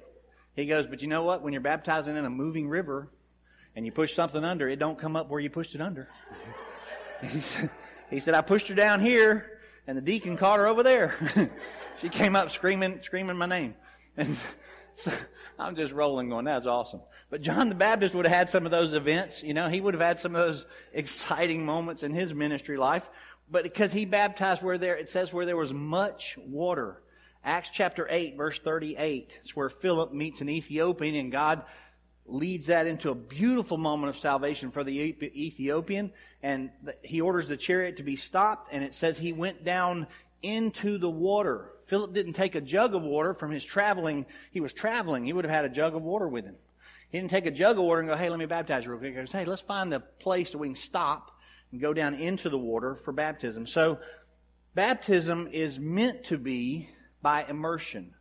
He 0.55 0.65
goes, 0.65 0.87
but 0.87 1.03
you 1.03 1.09
know 1.09 1.21
what? 1.21 1.43
When 1.43 1.53
you're 1.53 1.61
baptizing 1.61 2.17
in 2.17 2.25
a 2.25 2.29
moving 2.29 2.67
river 2.67 3.07
and 3.75 3.85
you 3.85 3.91
push 3.91 4.15
something 4.15 4.43
under, 4.43 4.67
it 4.67 4.79
don't 4.79 4.97
come 4.97 5.15
up 5.15 5.29
where 5.29 5.39
you 5.39 5.51
pushed 5.51 5.75
it 5.75 5.81
under. 5.81 6.09
he, 7.21 7.39
said, 7.39 7.69
he 8.09 8.19
said, 8.19 8.33
I 8.33 8.41
pushed 8.41 8.67
her 8.69 8.75
down 8.75 8.99
here 8.99 9.58
and 9.89 9.97
the 9.97 10.03
deacon 10.03 10.37
caught 10.37 10.59
her 10.59 10.67
over 10.67 10.83
there. 10.83 11.15
she 11.99 12.09
came 12.09 12.35
up 12.35 12.51
screaming, 12.51 12.99
screaming 13.01 13.37
my 13.37 13.47
name. 13.47 13.73
And 14.17 14.37
so 14.93 15.11
I'm 15.57 15.75
just 15.75 15.91
rolling 15.91 16.29
going, 16.29 16.45
that's 16.45 16.67
awesome. 16.67 17.01
But 17.31 17.41
John 17.41 17.69
the 17.69 17.75
Baptist 17.75 18.13
would 18.13 18.27
have 18.27 18.35
had 18.35 18.51
some 18.51 18.65
of 18.65 18.71
those 18.71 18.93
events, 18.93 19.41
you 19.41 19.55
know, 19.55 19.67
he 19.67 19.81
would 19.81 19.95
have 19.95 20.01
had 20.01 20.19
some 20.19 20.35
of 20.35 20.45
those 20.45 20.67
exciting 20.93 21.65
moments 21.65 22.03
in 22.03 22.13
his 22.13 22.35
ministry 22.35 22.77
life. 22.77 23.09
But 23.49 23.63
because 23.63 23.91
he 23.91 24.05
baptized 24.05 24.61
where 24.61 24.77
there, 24.77 24.95
it 24.95 25.09
says 25.09 25.33
where 25.33 25.47
there 25.47 25.57
was 25.57 25.73
much 25.73 26.37
water. 26.37 27.01
Acts 27.43 27.71
chapter 27.73 28.05
8 28.07 28.37
verse 28.37 28.59
38. 28.59 29.39
It's 29.41 29.55
where 29.55 29.69
Philip 29.69 30.13
meets 30.13 30.41
an 30.41 30.49
Ethiopian 30.49 31.15
and 31.15 31.31
God 31.31 31.63
leads 32.33 32.67
that 32.67 32.87
into 32.87 33.09
a 33.09 33.15
beautiful 33.15 33.77
moment 33.77 34.09
of 34.09 34.17
salvation 34.17 34.71
for 34.71 34.83
the 34.83 34.99
Ethiopian. 34.99 36.11
And 36.43 36.71
he 37.03 37.21
orders 37.21 37.47
the 37.47 37.57
chariot 37.57 37.97
to 37.97 38.03
be 38.03 38.15
stopped, 38.15 38.69
and 38.71 38.83
it 38.83 38.93
says 38.93 39.17
he 39.17 39.33
went 39.33 39.63
down 39.63 40.07
into 40.41 40.97
the 40.97 41.09
water. 41.09 41.71
Philip 41.87 42.13
didn't 42.13 42.33
take 42.33 42.55
a 42.55 42.61
jug 42.61 42.95
of 42.95 43.01
water 43.01 43.33
from 43.33 43.51
his 43.51 43.65
traveling. 43.65 44.25
He 44.51 44.61
was 44.61 44.73
traveling. 44.73 45.25
He 45.25 45.33
would 45.33 45.45
have 45.45 45.53
had 45.53 45.65
a 45.65 45.69
jug 45.69 45.95
of 45.95 46.03
water 46.03 46.27
with 46.27 46.45
him. 46.45 46.55
He 47.11 47.17
didn't 47.17 47.31
take 47.31 47.47
a 47.47 47.51
jug 47.51 47.77
of 47.77 47.83
water 47.83 48.01
and 48.01 48.09
go, 48.09 48.15
hey, 48.15 48.29
let 48.29 48.37
me 48.37 48.45
baptize 48.45 48.85
you 48.85 48.91
real 48.91 48.99
quick. 48.99 49.11
He 49.11 49.15
goes, 49.15 49.31
hey, 49.31 49.45
let's 49.45 49.63
find 49.63 49.91
the 49.91 49.99
place 49.99 50.51
that 50.51 50.59
we 50.59 50.67
can 50.67 50.75
stop 50.75 51.31
and 51.71 51.81
go 51.81 51.93
down 51.93 52.13
into 52.15 52.49
the 52.49 52.57
water 52.57 52.95
for 52.95 53.11
baptism. 53.11 53.65
So, 53.65 53.99
baptism 54.75 55.49
is 55.51 55.79
meant 55.79 56.25
to 56.25 56.37
be 56.37 56.89
by 57.21 57.45
immersion. 57.49 58.13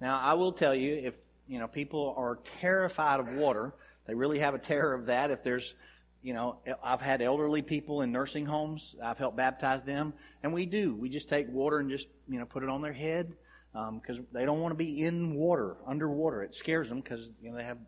Now, 0.00 0.20
I 0.20 0.34
will 0.34 0.52
tell 0.52 0.74
you, 0.74 0.94
if 0.94 1.14
you 1.50 1.58
know 1.58 1.66
people 1.66 2.14
are 2.16 2.38
terrified 2.60 3.20
of 3.20 3.28
water, 3.28 3.74
they 4.06 4.14
really 4.14 4.38
have 4.38 4.54
a 4.54 4.58
terror 4.58 4.94
of 4.94 5.06
that. 5.06 5.30
If 5.30 5.42
there's, 5.42 5.74
you 6.22 6.32
know, 6.32 6.58
I've 6.82 7.00
had 7.00 7.20
elderly 7.20 7.60
people 7.60 8.02
in 8.02 8.12
nursing 8.12 8.46
homes. 8.46 8.94
I've 9.02 9.18
helped 9.18 9.36
baptize 9.36 9.82
them, 9.82 10.14
and 10.42 10.54
we 10.54 10.64
do. 10.64 10.94
We 10.94 11.08
just 11.08 11.28
take 11.28 11.48
water 11.48 11.80
and 11.80 11.90
just 11.90 12.08
you 12.28 12.38
know 12.38 12.44
put 12.46 12.62
it 12.62 12.68
on 12.68 12.82
their 12.82 12.92
head 12.92 13.34
because 13.72 14.18
um, 14.18 14.26
they 14.32 14.44
don't 14.44 14.60
want 14.60 14.72
to 14.72 14.76
be 14.76 15.04
in 15.04 15.34
water, 15.34 15.76
underwater. 15.86 16.42
It 16.42 16.54
scares 16.54 16.88
them 16.88 17.00
because 17.00 17.28
you 17.42 17.50
know 17.50 17.56
they 17.56 17.64
have 17.64 17.78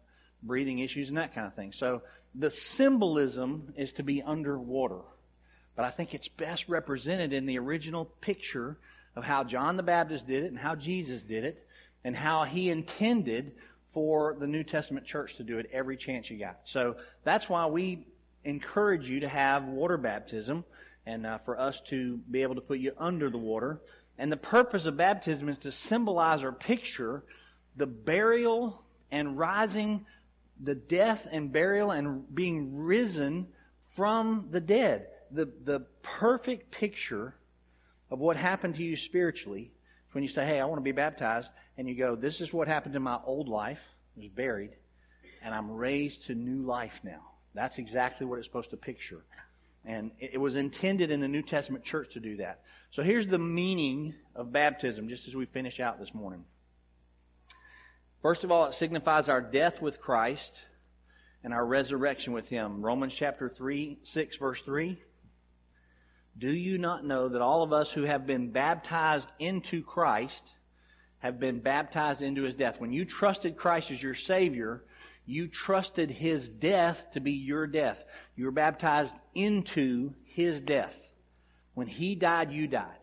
breathing 0.42 0.80
issues 0.80 1.08
and 1.08 1.18
that 1.18 1.34
kind 1.34 1.46
of 1.46 1.54
thing. 1.54 1.72
So 1.72 2.02
the 2.34 2.50
symbolism 2.50 3.72
is 3.76 3.92
to 3.92 4.02
be 4.02 4.22
underwater. 4.22 5.02
But 5.76 5.84
I 5.84 5.90
think 5.90 6.14
it's 6.14 6.28
best 6.28 6.68
represented 6.68 7.32
in 7.32 7.46
the 7.46 7.58
original 7.58 8.06
picture 8.20 8.78
of 9.14 9.24
how 9.24 9.44
John 9.44 9.76
the 9.76 9.82
Baptist 9.82 10.26
did 10.26 10.44
it 10.44 10.48
and 10.48 10.58
how 10.58 10.74
Jesus 10.74 11.22
did 11.22 11.44
it 11.44 11.66
and 12.04 12.14
how 12.16 12.44
he 12.44 12.70
intended 12.70 13.52
for 13.92 14.36
the 14.38 14.46
New 14.46 14.64
Testament 14.64 15.06
church 15.06 15.36
to 15.36 15.42
do 15.42 15.58
it 15.58 15.68
every 15.72 15.96
chance 15.96 16.30
you 16.30 16.38
got. 16.38 16.60
So 16.64 16.96
that's 17.24 17.48
why 17.48 17.66
we 17.66 18.06
encourage 18.44 19.08
you 19.08 19.20
to 19.20 19.28
have 19.28 19.64
water 19.64 19.96
baptism 19.96 20.64
and 21.06 21.26
uh, 21.26 21.38
for 21.38 21.58
us 21.58 21.80
to 21.80 22.18
be 22.30 22.42
able 22.42 22.54
to 22.54 22.60
put 22.60 22.78
you 22.78 22.92
under 22.96 23.28
the 23.28 23.38
water. 23.38 23.80
And 24.18 24.30
the 24.30 24.36
purpose 24.36 24.86
of 24.86 24.96
baptism 24.96 25.48
is 25.48 25.58
to 25.58 25.72
symbolize 25.72 26.42
or 26.42 26.52
picture 26.52 27.22
the 27.76 27.86
burial 27.86 28.82
and 29.10 29.38
rising 29.38 30.06
the 30.60 30.74
death 30.74 31.26
and 31.30 31.52
burial 31.52 31.90
and 31.90 32.32
being 32.34 32.78
risen 32.78 33.48
from 33.90 34.48
the 34.50 34.60
dead. 34.60 35.08
The, 35.30 35.50
the 35.64 35.80
perfect 36.02 36.70
picture 36.70 37.34
of 38.10 38.18
what 38.18 38.36
happened 38.36 38.76
to 38.76 38.82
you 38.82 38.96
spiritually 38.96 39.72
when 40.12 40.22
you 40.22 40.28
say, 40.28 40.44
Hey, 40.44 40.60
I 40.60 40.64
want 40.64 40.78
to 40.78 40.84
be 40.84 40.92
baptized, 40.92 41.50
and 41.76 41.88
you 41.88 41.94
go, 41.94 42.14
This 42.14 42.40
is 42.40 42.52
what 42.52 42.68
happened 42.68 42.94
to 42.94 43.00
my 43.00 43.18
old 43.24 43.48
life, 43.48 43.82
it 44.16 44.20
was 44.20 44.28
buried, 44.28 44.70
and 45.42 45.54
I'm 45.54 45.70
raised 45.70 46.26
to 46.26 46.34
new 46.34 46.62
life 46.62 47.00
now. 47.02 47.20
That's 47.54 47.78
exactly 47.78 48.26
what 48.26 48.38
it's 48.38 48.46
supposed 48.46 48.70
to 48.70 48.76
picture. 48.76 49.24
And 49.84 50.12
it 50.20 50.40
was 50.40 50.56
intended 50.56 51.10
in 51.10 51.20
the 51.20 51.28
New 51.28 51.42
Testament 51.42 51.84
church 51.84 52.12
to 52.12 52.20
do 52.20 52.36
that. 52.36 52.60
So 52.90 53.02
here's 53.02 53.26
the 53.26 53.38
meaning 53.38 54.14
of 54.36 54.52
baptism, 54.52 55.08
just 55.08 55.26
as 55.26 55.34
we 55.34 55.44
finish 55.46 55.80
out 55.80 55.98
this 55.98 56.14
morning. 56.14 56.44
First 58.22 58.44
of 58.44 58.52
all, 58.52 58.66
it 58.66 58.74
signifies 58.74 59.28
our 59.28 59.40
death 59.40 59.82
with 59.82 60.00
Christ 60.00 60.54
and 61.42 61.52
our 61.52 61.66
resurrection 61.66 62.32
with 62.32 62.48
Him. 62.48 62.80
Romans 62.80 63.14
chapter 63.14 63.48
3, 63.48 63.98
6, 64.04 64.36
verse 64.36 64.62
3. 64.62 64.96
Do 66.36 66.52
you 66.52 66.78
not 66.78 67.04
know 67.04 67.28
that 67.28 67.42
all 67.42 67.62
of 67.62 67.72
us 67.72 67.92
who 67.92 68.02
have 68.02 68.26
been 68.26 68.50
baptized 68.50 69.30
into 69.38 69.82
Christ 69.82 70.42
have 71.18 71.38
been 71.38 71.60
baptized 71.60 72.22
into 72.22 72.42
His 72.42 72.54
death? 72.54 72.80
When 72.80 72.92
you 72.92 73.04
trusted 73.04 73.56
Christ 73.56 73.90
as 73.90 74.02
your 74.02 74.14
Savior, 74.14 74.82
you 75.26 75.46
trusted 75.46 76.10
His 76.10 76.48
death 76.48 77.12
to 77.12 77.20
be 77.20 77.32
your 77.32 77.66
death. 77.66 78.04
You 78.34 78.46
were 78.46 78.50
baptized 78.50 79.14
into 79.34 80.14
His 80.24 80.60
death. 80.60 80.98
When 81.74 81.86
He 81.86 82.14
died, 82.14 82.50
you 82.50 82.66
died. 82.66 82.98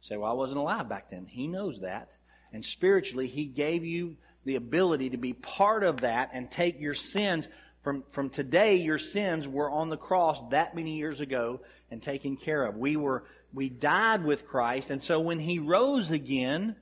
You 0.00 0.08
say, 0.08 0.16
well, 0.16 0.30
I 0.30 0.34
wasn't 0.34 0.58
alive 0.58 0.88
back 0.88 1.10
then. 1.10 1.26
He 1.26 1.48
knows 1.48 1.80
that. 1.80 2.10
And 2.52 2.64
spiritually, 2.64 3.26
He 3.26 3.44
gave 3.44 3.84
you 3.84 4.16
the 4.44 4.56
ability 4.56 5.10
to 5.10 5.16
be 5.18 5.34
part 5.34 5.84
of 5.84 6.00
that 6.00 6.30
and 6.32 6.50
take 6.50 6.80
your 6.80 6.94
sins 6.94 7.46
from, 7.82 8.04
from 8.10 8.30
today, 8.30 8.76
your 8.76 8.98
sins 8.98 9.46
were 9.46 9.70
on 9.70 9.88
the 9.88 9.96
cross 9.96 10.42
that 10.50 10.74
many 10.74 10.96
years 10.96 11.20
ago 11.20 11.60
and 11.90 12.02
taken 12.02 12.36
care 12.36 12.64
of. 12.64 12.76
We 12.76 12.96
were, 12.96 13.24
we 13.52 13.68
died 13.68 14.24
with 14.24 14.46
Christ, 14.46 14.90
and 14.90 15.02
so 15.02 15.20
when 15.20 15.38
He 15.38 15.58
rose 15.58 16.10
again, 16.10 16.76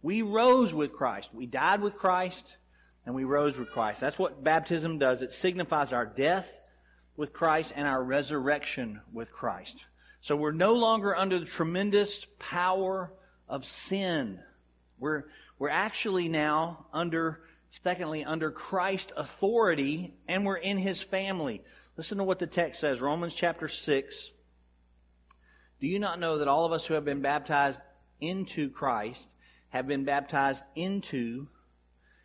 we 0.00 0.22
rose 0.22 0.72
with 0.72 0.92
Christ. 0.92 1.34
We 1.34 1.46
died 1.46 1.82
with 1.82 1.96
Christ, 1.96 2.56
and 3.04 3.14
we 3.14 3.24
rose 3.24 3.58
with 3.58 3.70
Christ. 3.70 4.00
That's 4.00 4.18
what 4.18 4.44
baptism 4.44 4.98
does. 4.98 5.22
It 5.22 5.32
signifies 5.32 5.92
our 5.92 6.06
death 6.06 6.60
with 7.16 7.32
Christ 7.32 7.72
and 7.74 7.86
our 7.86 8.02
resurrection 8.02 9.00
with 9.12 9.32
Christ. 9.32 9.76
So 10.20 10.36
we're 10.36 10.52
no 10.52 10.74
longer 10.74 11.16
under 11.16 11.38
the 11.38 11.46
tremendous 11.46 12.26
power 12.38 13.12
of 13.48 13.64
sin. 13.64 14.40
We're, 14.98 15.24
we're 15.58 15.68
actually 15.68 16.28
now 16.28 16.86
under, 16.92 17.40
secondly, 17.70 18.24
under 18.24 18.50
Christ's 18.50 19.12
authority, 19.16 20.14
and 20.26 20.44
we're 20.44 20.56
in 20.56 20.78
his 20.78 21.02
family. 21.02 21.62
Listen 21.96 22.18
to 22.18 22.24
what 22.24 22.38
the 22.38 22.46
text 22.46 22.80
says 22.80 23.00
Romans 23.00 23.34
chapter 23.34 23.68
6. 23.68 24.30
Do 25.80 25.86
you 25.86 25.98
not 25.98 26.18
know 26.18 26.38
that 26.38 26.48
all 26.48 26.64
of 26.64 26.72
us 26.72 26.86
who 26.86 26.94
have 26.94 27.04
been 27.04 27.22
baptized 27.22 27.80
into 28.20 28.70
Christ 28.70 29.28
have 29.68 29.86
been 29.86 30.04
baptized 30.04 30.64
into 30.74 31.48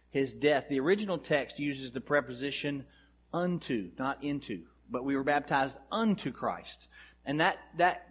his 0.10 0.34
death? 0.34 0.68
The 0.70 0.80
original 0.80 1.18
text 1.18 1.60
uses 1.60 1.92
the 1.92 2.02
preposition 2.02 2.86
unto, 3.32 3.92
not 3.98 4.24
into, 4.24 4.64
but 4.90 5.04
we 5.04 5.16
were 5.16 5.24
baptized 5.24 5.78
unto 5.92 6.32
Christ. 6.32 6.88
And 7.26 7.40
that, 7.40 7.58
that 7.78 8.08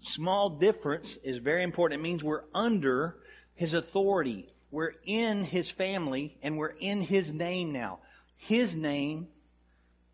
small 0.00 0.50
difference 0.50 1.16
is 1.22 1.38
very 1.38 1.62
important. 1.62 2.00
It 2.00 2.02
means 2.02 2.24
we're 2.24 2.44
under 2.54 3.18
his 3.54 3.74
authority. 3.74 4.51
We're 4.72 4.94
in 5.04 5.44
his 5.44 5.70
family 5.70 6.36
and 6.42 6.56
we're 6.56 6.74
in 6.80 7.02
his 7.02 7.32
name 7.32 7.72
now. 7.72 8.00
His 8.36 8.74
name, 8.74 9.28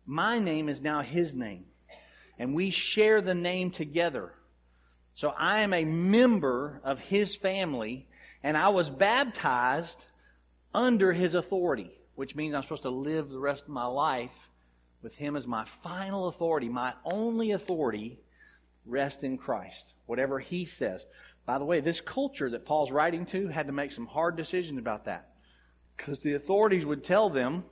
my 0.05 0.37
name 0.37 0.67
is 0.67 0.81
now 0.81 1.01
his 1.01 1.33
name. 1.33 1.65
And 2.37 2.53
we 2.53 2.69
share 2.69 3.21
the 3.21 3.33
name 3.33 3.71
together. 3.71 4.33
So 5.13 5.29
I 5.29 5.61
am 5.61 5.73
a 5.73 5.85
member 5.85 6.81
of 6.83 6.99
his 6.99 7.37
family 7.37 8.05
and 8.43 8.57
I 8.57 8.67
was 8.69 8.89
baptized 8.89 10.05
under 10.73 11.13
his 11.13 11.35
authority, 11.35 11.91
which 12.15 12.35
means 12.35 12.53
I'm 12.53 12.63
supposed 12.63 12.83
to 12.83 12.89
live 12.89 13.29
the 13.29 13.39
rest 13.39 13.63
of 13.63 13.69
my 13.69 13.85
life 13.85 14.49
with 15.01 15.15
him 15.15 15.37
as 15.37 15.47
my 15.47 15.63
final 15.63 16.27
authority, 16.27 16.67
my 16.67 16.93
only 17.05 17.51
authority 17.51 18.19
rest 18.85 19.23
in 19.23 19.37
Christ. 19.37 19.93
Whatever 20.05 20.37
he 20.37 20.65
says. 20.65 21.05
By 21.49 21.57
the 21.57 21.65
way, 21.65 21.79
this 21.79 21.99
culture 21.99 22.47
that 22.51 22.63
Paul's 22.63 22.91
writing 22.91 23.25
to 23.25 23.47
had 23.47 23.65
to 23.65 23.73
make 23.73 23.91
some 23.91 24.05
hard 24.05 24.37
decisions 24.37 24.77
about 24.77 25.05
that. 25.05 25.29
Because 25.97 26.19
the 26.19 26.35
authorities 26.35 26.85
would 26.85 27.03
tell 27.03 27.31
them, 27.31 27.63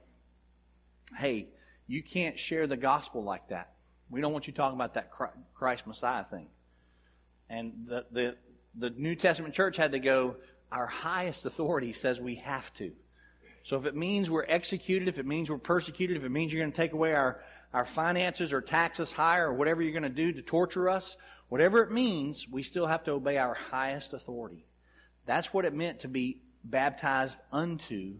hey, 1.15 1.49
you 1.85 2.01
can't 2.01 2.39
share 2.39 2.65
the 2.65 2.75
gospel 2.75 3.23
like 3.23 3.49
that. 3.49 3.73
We 4.09 4.19
don't 4.19 4.33
want 4.33 4.47
you 4.47 4.53
talking 4.53 4.75
about 4.75 4.95
that 4.95 5.11
Christ 5.53 5.85
Messiah 5.85 6.23
thing. 6.23 6.47
And 7.51 7.85
the, 7.85 8.07
the, 8.11 8.37
the 8.73 8.89
New 8.89 9.13
Testament 9.13 9.53
church 9.53 9.77
had 9.77 9.91
to 9.91 9.99
go, 9.99 10.37
our 10.71 10.87
highest 10.87 11.45
authority 11.45 11.93
says 11.93 12.19
we 12.19 12.37
have 12.37 12.73
to. 12.77 12.93
So 13.61 13.77
if 13.77 13.85
it 13.85 13.95
means 13.95 14.27
we're 14.27 14.43
executed, 14.47 15.07
if 15.07 15.19
it 15.19 15.27
means 15.27 15.51
we're 15.51 15.59
persecuted, 15.59 16.17
if 16.17 16.23
it 16.23 16.31
means 16.31 16.51
you're 16.51 16.63
going 16.63 16.71
to 16.71 16.75
take 16.75 16.93
away 16.93 17.13
our, 17.13 17.43
our 17.75 17.85
finances 17.85 18.53
or 18.53 18.61
tax 18.61 18.99
us 18.99 19.11
higher 19.11 19.49
or 19.49 19.53
whatever 19.53 19.83
you're 19.83 19.91
going 19.91 20.01
to 20.01 20.09
do 20.09 20.33
to 20.33 20.41
torture 20.41 20.89
us, 20.89 21.15
Whatever 21.49 21.81
it 21.81 21.91
means, 21.91 22.47
we 22.49 22.63
still 22.63 22.88
have 22.88 23.03
to 23.05 23.12
obey 23.12 23.38
our 23.38 23.53
highest 23.53 24.13
authority. 24.13 24.65
That's 25.25 25.53
what 25.53 25.65
it 25.65 25.73
meant 25.73 25.99
to 25.99 26.07
be 26.07 26.41
baptized 26.63 27.38
unto 27.51 28.15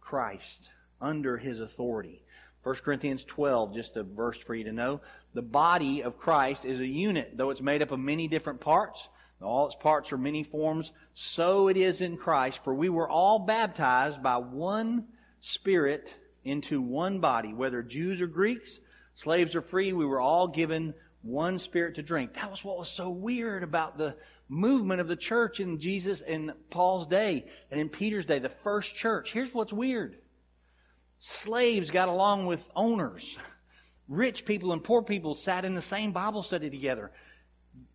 Christ, 0.00 0.68
under 1.00 1.36
his 1.36 1.60
authority. 1.60 2.24
1 2.62 2.74
Corinthians 2.76 3.24
12, 3.24 3.74
just 3.74 3.96
a 3.96 4.02
verse 4.02 4.38
for 4.38 4.54
you 4.54 4.64
to 4.64 4.72
know. 4.72 5.00
The 5.34 5.42
body 5.42 6.02
of 6.02 6.18
Christ 6.18 6.64
is 6.64 6.80
a 6.80 6.86
unit, 6.86 7.36
though 7.36 7.50
it's 7.50 7.60
made 7.60 7.82
up 7.82 7.90
of 7.90 7.98
many 7.98 8.28
different 8.28 8.60
parts. 8.60 9.08
All 9.42 9.66
its 9.66 9.74
parts 9.74 10.12
are 10.12 10.18
many 10.18 10.44
forms. 10.44 10.92
So 11.14 11.68
it 11.68 11.76
is 11.76 12.00
in 12.00 12.16
Christ. 12.16 12.62
For 12.62 12.72
we 12.72 12.88
were 12.88 13.08
all 13.08 13.40
baptized 13.40 14.22
by 14.22 14.36
one 14.36 15.08
Spirit 15.40 16.14
into 16.44 16.80
one 16.80 17.18
body, 17.18 17.52
whether 17.52 17.82
Jews 17.82 18.20
or 18.20 18.28
Greeks, 18.28 18.78
slaves 19.16 19.56
or 19.56 19.60
free, 19.60 19.92
we 19.92 20.06
were 20.06 20.20
all 20.20 20.46
given 20.46 20.94
one 21.22 21.58
spirit 21.58 21.94
to 21.96 22.02
drink. 22.02 22.34
That 22.34 22.50
was 22.50 22.64
what 22.64 22.78
was 22.78 22.88
so 22.88 23.10
weird 23.10 23.62
about 23.62 23.96
the 23.96 24.16
movement 24.48 25.00
of 25.00 25.08
the 25.08 25.16
church 25.16 25.60
in 25.60 25.78
Jesus 25.78 26.20
in 26.20 26.52
Paul's 26.70 27.06
day 27.06 27.46
and 27.70 27.80
in 27.80 27.88
Peter's 27.88 28.26
day, 28.26 28.38
the 28.38 28.48
first 28.48 28.94
church. 28.94 29.32
Here's 29.32 29.54
what's 29.54 29.72
weird. 29.72 30.18
Slaves 31.18 31.90
got 31.90 32.08
along 32.08 32.46
with 32.46 32.68
owners. 32.74 33.38
Rich 34.08 34.44
people 34.44 34.72
and 34.72 34.82
poor 34.82 35.02
people 35.02 35.34
sat 35.34 35.64
in 35.64 35.74
the 35.74 35.82
same 35.82 36.12
Bible 36.12 36.42
study 36.42 36.68
together. 36.68 37.12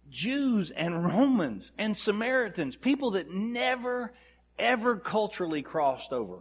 Jews 0.09 0.71
and 0.71 1.03
Romans 1.03 1.73
and 1.77 1.95
Samaritans, 1.95 2.77
people 2.77 3.11
that 3.11 3.29
never, 3.29 4.13
ever 4.57 4.95
culturally 4.95 5.61
crossed 5.61 6.13
over. 6.13 6.39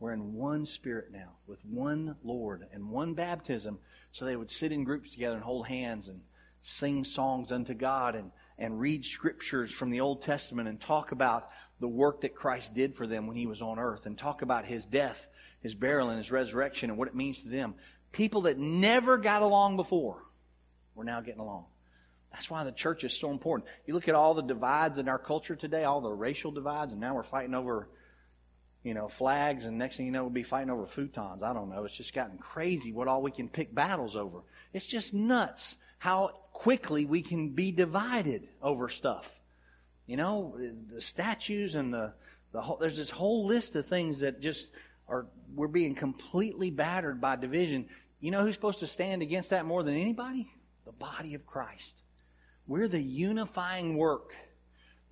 We're 0.00 0.12
in 0.12 0.34
one 0.34 0.66
spirit 0.66 1.12
now, 1.12 1.36
with 1.46 1.64
one 1.64 2.16
Lord 2.24 2.66
and 2.72 2.90
one 2.90 3.14
baptism 3.14 3.78
so 4.14 4.24
they 4.24 4.36
would 4.36 4.50
sit 4.50 4.72
in 4.72 4.84
groups 4.84 5.10
together 5.10 5.34
and 5.34 5.44
hold 5.44 5.66
hands 5.66 6.08
and 6.08 6.20
sing 6.62 7.04
songs 7.04 7.52
unto 7.52 7.74
God 7.74 8.14
and, 8.14 8.30
and 8.58 8.80
read 8.80 9.04
scriptures 9.04 9.72
from 9.72 9.90
the 9.90 10.00
Old 10.00 10.22
Testament 10.22 10.68
and 10.68 10.80
talk 10.80 11.12
about 11.12 11.50
the 11.80 11.88
work 11.88 12.22
that 12.22 12.34
Christ 12.34 12.72
did 12.72 12.94
for 12.94 13.06
them 13.06 13.26
when 13.26 13.36
he 13.36 13.46
was 13.46 13.60
on 13.60 13.78
earth 13.78 14.06
and 14.06 14.16
talk 14.16 14.42
about 14.42 14.64
his 14.64 14.86
death, 14.86 15.28
his 15.60 15.74
burial, 15.74 16.08
and 16.08 16.18
his 16.18 16.30
resurrection 16.30 16.90
and 16.90 16.98
what 16.98 17.08
it 17.08 17.14
means 17.14 17.42
to 17.42 17.48
them. 17.48 17.74
People 18.12 18.42
that 18.42 18.56
never 18.56 19.18
got 19.18 19.42
along 19.42 19.76
before 19.76 20.22
We're 20.94 21.02
now 21.02 21.20
getting 21.20 21.40
along. 21.40 21.66
That's 22.32 22.48
why 22.48 22.62
the 22.62 22.72
church 22.72 23.02
is 23.02 23.16
so 23.16 23.30
important. 23.30 23.68
You 23.84 23.94
look 23.94 24.08
at 24.08 24.14
all 24.14 24.34
the 24.34 24.42
divides 24.42 24.98
in 24.98 25.08
our 25.08 25.18
culture 25.18 25.56
today, 25.56 25.82
all 25.84 26.00
the 26.00 26.12
racial 26.12 26.52
divides, 26.52 26.92
and 26.92 27.00
now 27.00 27.14
we're 27.14 27.24
fighting 27.24 27.54
over, 27.54 27.88
you 28.84 28.92
know, 28.92 29.08
flags, 29.08 29.64
and 29.64 29.78
next 29.78 29.96
thing 29.96 30.06
you 30.06 30.12
know, 30.12 30.22
we'll 30.22 30.30
be 30.30 30.42
fighting 30.42 30.70
over 30.70 30.84
futons. 30.84 31.42
I 31.42 31.54
don't 31.54 31.70
know. 31.70 31.84
It's 31.84 31.96
just 31.96 32.12
gotten 32.12 32.38
crazy 32.38 32.92
what 32.92 33.08
all 33.08 33.22
we 33.22 33.30
can 33.30 33.48
pick 33.48 33.74
battles 33.74 34.14
over. 34.14 34.42
It's 34.72 34.86
just 34.86 35.14
nuts 35.14 35.74
how 35.98 36.28
quickly 36.52 37.06
we 37.06 37.22
can 37.22 37.48
be 37.48 37.72
divided 37.72 38.46
over 38.62 38.90
stuff. 38.90 39.30
You 40.06 40.18
know, 40.18 40.54
the 40.92 41.00
statues 41.00 41.74
and 41.76 41.92
the, 41.92 42.12
the 42.52 42.60
whole, 42.60 42.76
there's 42.76 42.98
this 42.98 43.08
whole 43.08 43.46
list 43.46 43.74
of 43.74 43.86
things 43.86 44.20
that 44.20 44.42
just 44.42 44.68
are, 45.08 45.26
we're 45.54 45.66
being 45.66 45.94
completely 45.94 46.70
battered 46.70 47.22
by 47.22 47.36
division. 47.36 47.88
You 48.20 48.32
know 48.32 48.42
who's 48.42 48.54
supposed 48.54 48.80
to 48.80 48.86
stand 48.86 49.22
against 49.22 49.50
that 49.50 49.64
more 49.64 49.82
than 49.82 49.94
anybody? 49.94 50.50
The 50.84 50.92
body 50.92 51.34
of 51.34 51.46
Christ. 51.46 51.94
We're 52.66 52.88
the 52.88 53.00
unifying 53.00 53.96
work 53.96 54.34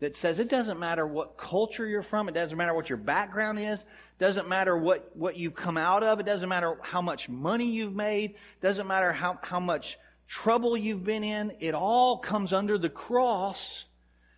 that 0.02 0.16
says 0.16 0.40
it 0.40 0.48
doesn't 0.48 0.80
matter 0.80 1.06
what 1.06 1.36
culture 1.36 1.86
you're 1.86 2.02
from, 2.02 2.28
it 2.28 2.34
doesn't 2.34 2.58
matter 2.58 2.74
what 2.74 2.88
your 2.88 2.98
background 2.98 3.56
is, 3.56 3.84
doesn't 4.18 4.48
matter 4.48 4.76
what, 4.76 5.14
what 5.14 5.36
you've 5.36 5.54
come 5.54 5.76
out 5.76 6.02
of, 6.02 6.18
it 6.18 6.26
doesn't 6.26 6.48
matter 6.48 6.76
how 6.82 7.00
much 7.00 7.28
money 7.28 7.70
you've 7.70 7.94
made, 7.94 8.34
doesn't 8.60 8.88
matter 8.88 9.12
how, 9.12 9.38
how 9.42 9.60
much 9.60 9.96
trouble 10.26 10.76
you've 10.76 11.04
been 11.04 11.22
in, 11.22 11.52
it 11.60 11.72
all 11.72 12.18
comes 12.18 12.52
under 12.52 12.76
the 12.78 12.88
cross, 12.88 13.84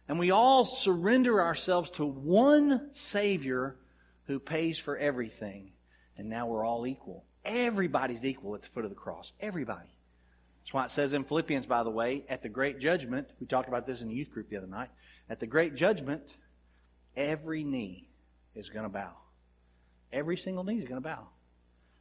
and 0.07 0.19
we 0.19 0.31
all 0.31 0.67
surrender 0.67 1.41
ourselves 1.41 1.89
to 1.93 2.05
one 2.05 2.93
Savior 2.93 3.75
who 4.27 4.39
pays 4.39 4.79
for 4.79 4.99
everything. 4.99 5.73
And 6.19 6.29
now 6.29 6.47
we're 6.47 6.67
all 6.67 6.87
equal. 6.87 7.25
Everybody's 7.43 8.23
equal 8.23 8.55
at 8.55 8.61
the 8.61 8.69
foot 8.69 8.85
of 8.85 8.91
the 8.91 8.97
cross. 8.97 9.33
Everybody. 9.41 9.89
That's 10.65 10.73
why 10.73 10.85
it 10.87 10.91
says 10.91 11.13
in 11.13 11.25
Philippians, 11.25 11.67
by 11.67 11.83
the 11.83 11.91
way, 11.91 12.25
at 12.27 12.43
the 12.43 12.49
great 12.49 12.79
judgment, 12.79 13.29
we 13.39 13.47
talked 13.47 13.69
about 13.69 13.87
this 13.87 14.01
in 14.01 14.09
the 14.09 14.15
youth 14.15 14.31
group 14.31 14.49
the 14.49 14.57
other 14.57 14.67
night, 14.67 14.89
at 15.29 15.39
the 15.39 15.47
great 15.47 15.75
judgment, 15.75 16.37
every 17.15 17.65
knee 17.65 18.09
is 18.55 18.71
going 18.71 18.85
to 18.85 18.91
bow. 18.91 19.13
Every 20.11 20.39
single 20.39 20.65
knee 20.65 20.79
is 20.79 20.89
going 20.89 21.03
to 21.03 21.07
bow. 21.07 21.29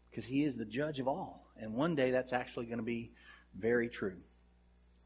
Because 0.10 0.23
he 0.23 0.45
is 0.45 0.56
the 0.56 0.63
judge 0.63 1.02
of 1.02 1.10
all. 1.10 1.45
And 1.58 1.73
one 1.73 1.95
day 1.95 2.12
that's 2.12 2.32
actually 2.32 2.67
going 2.67 2.78
to 2.78 2.84
be 2.84 3.12
very 3.60 3.89
true. 3.89 4.15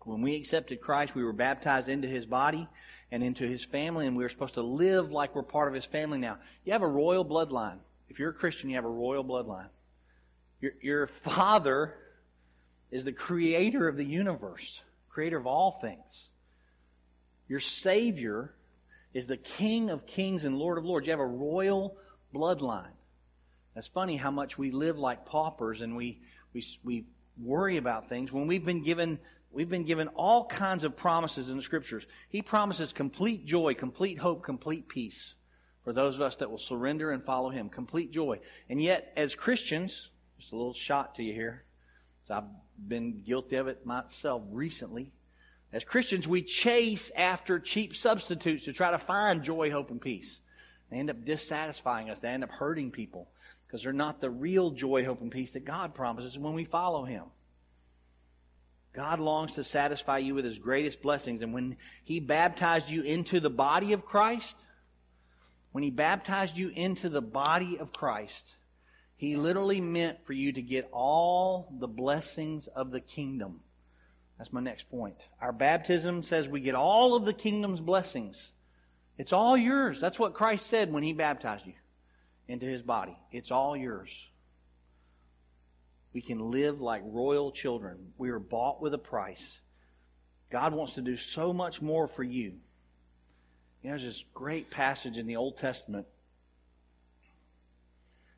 When 0.04 0.22
we 0.22 0.36
accepted 0.36 0.80
Christ, 0.80 1.16
we 1.16 1.24
were 1.24 1.34
baptized 1.34 1.90
into 1.90 2.08
his 2.08 2.28
body 2.28 2.68
and 3.12 3.24
into 3.24 3.48
his 3.48 3.66
family, 3.66 4.06
and 4.06 4.16
we 4.16 4.24
were 4.24 4.30
supposed 4.30 4.54
to 4.54 4.62
live 4.62 5.12
like 5.12 5.34
we're 5.34 5.42
part 5.42 5.68
of 5.68 5.74
his 5.74 5.86
family 5.86 6.20
now. 6.20 6.38
You 6.64 6.74
have 6.74 6.84
a 6.84 6.88
royal 6.88 7.26
bloodline. 7.26 7.80
If 8.08 8.20
you're 8.20 8.30
a 8.30 8.34
Christian, 8.34 8.70
you 8.70 8.76
have 8.76 8.86
a 8.86 8.90
royal 8.90 9.26
bloodline. 9.26 9.70
Your, 10.62 10.74
your 10.82 11.08
father 11.08 11.96
is 12.92 13.04
the 13.04 13.12
creator 13.12 13.88
of 13.88 13.98
the 13.98 14.06
universe, 14.06 14.82
creator 15.10 15.38
of 15.38 15.48
all 15.48 15.72
things. 15.72 16.30
Your 17.48 17.60
Savior 17.60 18.54
is 19.14 19.28
the 19.28 19.38
King 19.38 19.90
of 19.90 20.06
kings 20.06 20.46
and 20.46 20.58
Lord 20.58 20.78
of 20.78 20.86
lords. 20.86 21.08
You 21.08 21.12
have 21.12 21.20
a 21.20 21.26
royal 21.26 21.98
bloodline. 22.34 22.92
That's 23.74 23.88
funny 23.88 24.18
how 24.18 24.32
much 24.32 24.58
we 24.58 24.72
live 24.72 24.98
like 24.98 25.26
paupers 25.26 25.82
and 25.82 25.96
we, 25.96 26.22
we, 26.54 26.66
we 26.84 27.06
worry 27.42 27.78
about 27.78 28.10
things 28.10 28.32
when 28.32 28.48
we've 28.48 28.66
been 28.66 28.82
given 28.82 29.20
we've 29.52 29.70
been 29.70 29.86
given 29.86 30.08
all 30.10 30.46
kinds 30.46 30.84
of 30.84 30.96
promises 30.96 31.50
in 31.50 31.58
the 31.58 31.64
scriptures. 31.64 32.06
He 32.30 32.42
promises 32.42 32.92
complete 32.92 33.46
joy, 33.46 33.74
complete 33.74 34.20
hope, 34.20 34.44
complete 34.44 34.88
peace 34.88 35.36
for 35.84 35.94
those 35.94 36.16
of 36.16 36.22
us 36.22 36.36
that 36.38 36.52
will 36.52 36.58
surrender 36.58 37.12
and 37.12 37.24
follow 37.24 37.50
him. 37.50 37.70
Complete 37.70 38.12
joy. 38.12 38.40
And 38.70 38.82
yet, 38.82 39.14
as 39.16 39.36
Christians, 39.36 40.10
just 40.38 40.52
a 40.52 40.56
little 40.56 40.74
shot 40.74 41.16
to 41.16 41.24
you 41.24 41.34
here. 41.34 41.64
So 42.28 42.34
I've 42.36 42.90
been 42.90 43.22
guilty 43.26 43.56
of 43.56 43.70
it 43.70 43.86
myself 43.86 44.42
recently. 44.52 45.12
As 45.72 45.86
Christians, 45.86 46.28
we 46.28 46.42
chase 46.42 47.10
after 47.16 47.58
cheap 47.58 47.96
substitutes 47.96 48.66
to 48.66 48.74
try 48.74 48.92
to 48.92 48.98
find 48.98 49.44
joy, 49.44 49.72
hope, 49.72 49.92
and 49.92 50.02
peace. 50.02 50.42
They 50.92 50.98
end 50.98 51.10
up 51.10 51.24
dissatisfying 51.24 52.10
us. 52.10 52.20
They 52.20 52.28
end 52.28 52.44
up 52.44 52.52
hurting 52.52 52.92
people 52.92 53.30
because 53.66 53.82
they're 53.82 53.94
not 53.94 54.20
the 54.20 54.30
real 54.30 54.72
joy, 54.72 55.06
hope, 55.06 55.22
and 55.22 55.32
peace 55.32 55.52
that 55.52 55.64
God 55.64 55.94
promises 55.94 56.38
when 56.38 56.54
we 56.54 56.66
follow 56.66 57.06
Him. 57.06 57.24
God 58.92 59.22
longs 59.22 59.54
to 59.54 59.64
satisfy 59.64 60.18
you 60.18 60.36
with 60.36 60.44
His 60.44 60.60
greatest 60.60 61.02
blessings. 61.02 61.42
And 61.42 61.54
when 61.54 61.78
He 62.04 62.20
baptized 62.20 62.90
you 62.90 63.04
into 63.04 63.40
the 63.40 63.50
body 63.50 63.94
of 63.94 64.04
Christ, 64.04 64.66
when 65.72 65.84
He 65.84 65.92
baptized 65.92 66.58
you 66.58 66.70
into 66.70 67.08
the 67.08 67.22
body 67.22 67.78
of 67.78 67.94
Christ, 67.94 68.57
He 69.18 69.36
literally 69.36 69.82
meant 69.82 70.26
for 70.26 70.34
you 70.34 70.54
to 70.54 70.62
get 70.62 70.90
all 70.92 71.74
the 71.80 71.88
blessings 71.88 72.68
of 72.68 72.92
the 72.92 73.02
kingdom. 73.02 73.60
That's 74.38 74.54
my 74.54 74.62
next 74.62 74.90
point. 74.90 75.18
Our 75.42 75.52
baptism 75.52 76.24
says 76.24 76.48
we 76.48 76.62
get 76.62 76.76
all 76.76 77.16
of 77.16 77.26
the 77.26 77.34
kingdom's 77.34 77.82
blessings. 77.82 78.52
It's 79.18 79.34
all 79.34 79.58
yours. 79.58 80.00
That's 80.00 80.20
what 80.20 80.36
Christ 80.36 80.68
said 80.68 80.94
when 80.94 81.04
He 81.04 81.14
baptized 81.14 81.66
you 81.66 81.74
into 82.48 82.66
his 82.66 82.82
body. 82.82 83.18
It's 83.32 83.52
all 83.52 83.76
yours. 83.76 84.28
We 86.14 86.22
can 86.22 86.40
live 86.40 86.82
like 86.82 87.02
royal 87.06 87.52
children. 87.52 88.14
We 88.18 88.30
are 88.30 88.40
bought 88.40 88.82
with 88.82 88.94
a 88.94 89.00
price. 89.00 89.60
God 90.50 90.74
wants 90.74 90.94
to 90.94 91.02
do 91.02 91.18
so 91.18 91.52
much 91.52 91.82
more 91.82 92.08
for 92.08 92.24
you. 92.24 92.54
You 93.84 93.90
know, 93.90 93.90
there's 93.92 94.04
this 94.04 94.24
great 94.34 94.72
passage 94.72 95.18
in 95.18 95.28
the 95.28 95.36
Old 95.36 95.58
Testament. 95.58 96.08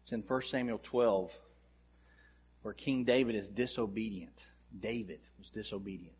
It's 0.09 0.13
in 0.15 0.23
1 0.23 0.41
Samuel 0.41 0.79
12 0.81 1.31
where 2.63 2.73
King 2.73 3.03
David 3.03 3.35
is 3.35 3.47
disobedient. 3.47 4.43
David 4.79 5.19
was 5.37 5.51
disobedient. 5.51 6.15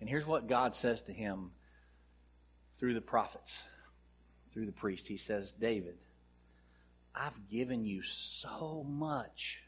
And 0.00 0.08
here's 0.08 0.24
what 0.24 0.46
God 0.46 0.74
says 0.74 1.02
to 1.02 1.12
him 1.12 1.50
through 2.78 2.94
the 2.94 3.02
prophets, 3.02 3.62
through 4.54 4.64
the 4.64 4.72
priest. 4.72 5.06
He 5.06 5.18
says, 5.18 5.52
David, 5.60 5.98
I've 7.14 7.50
given 7.50 7.84
you 7.84 8.02
so 8.02 8.82
much. 8.88 9.62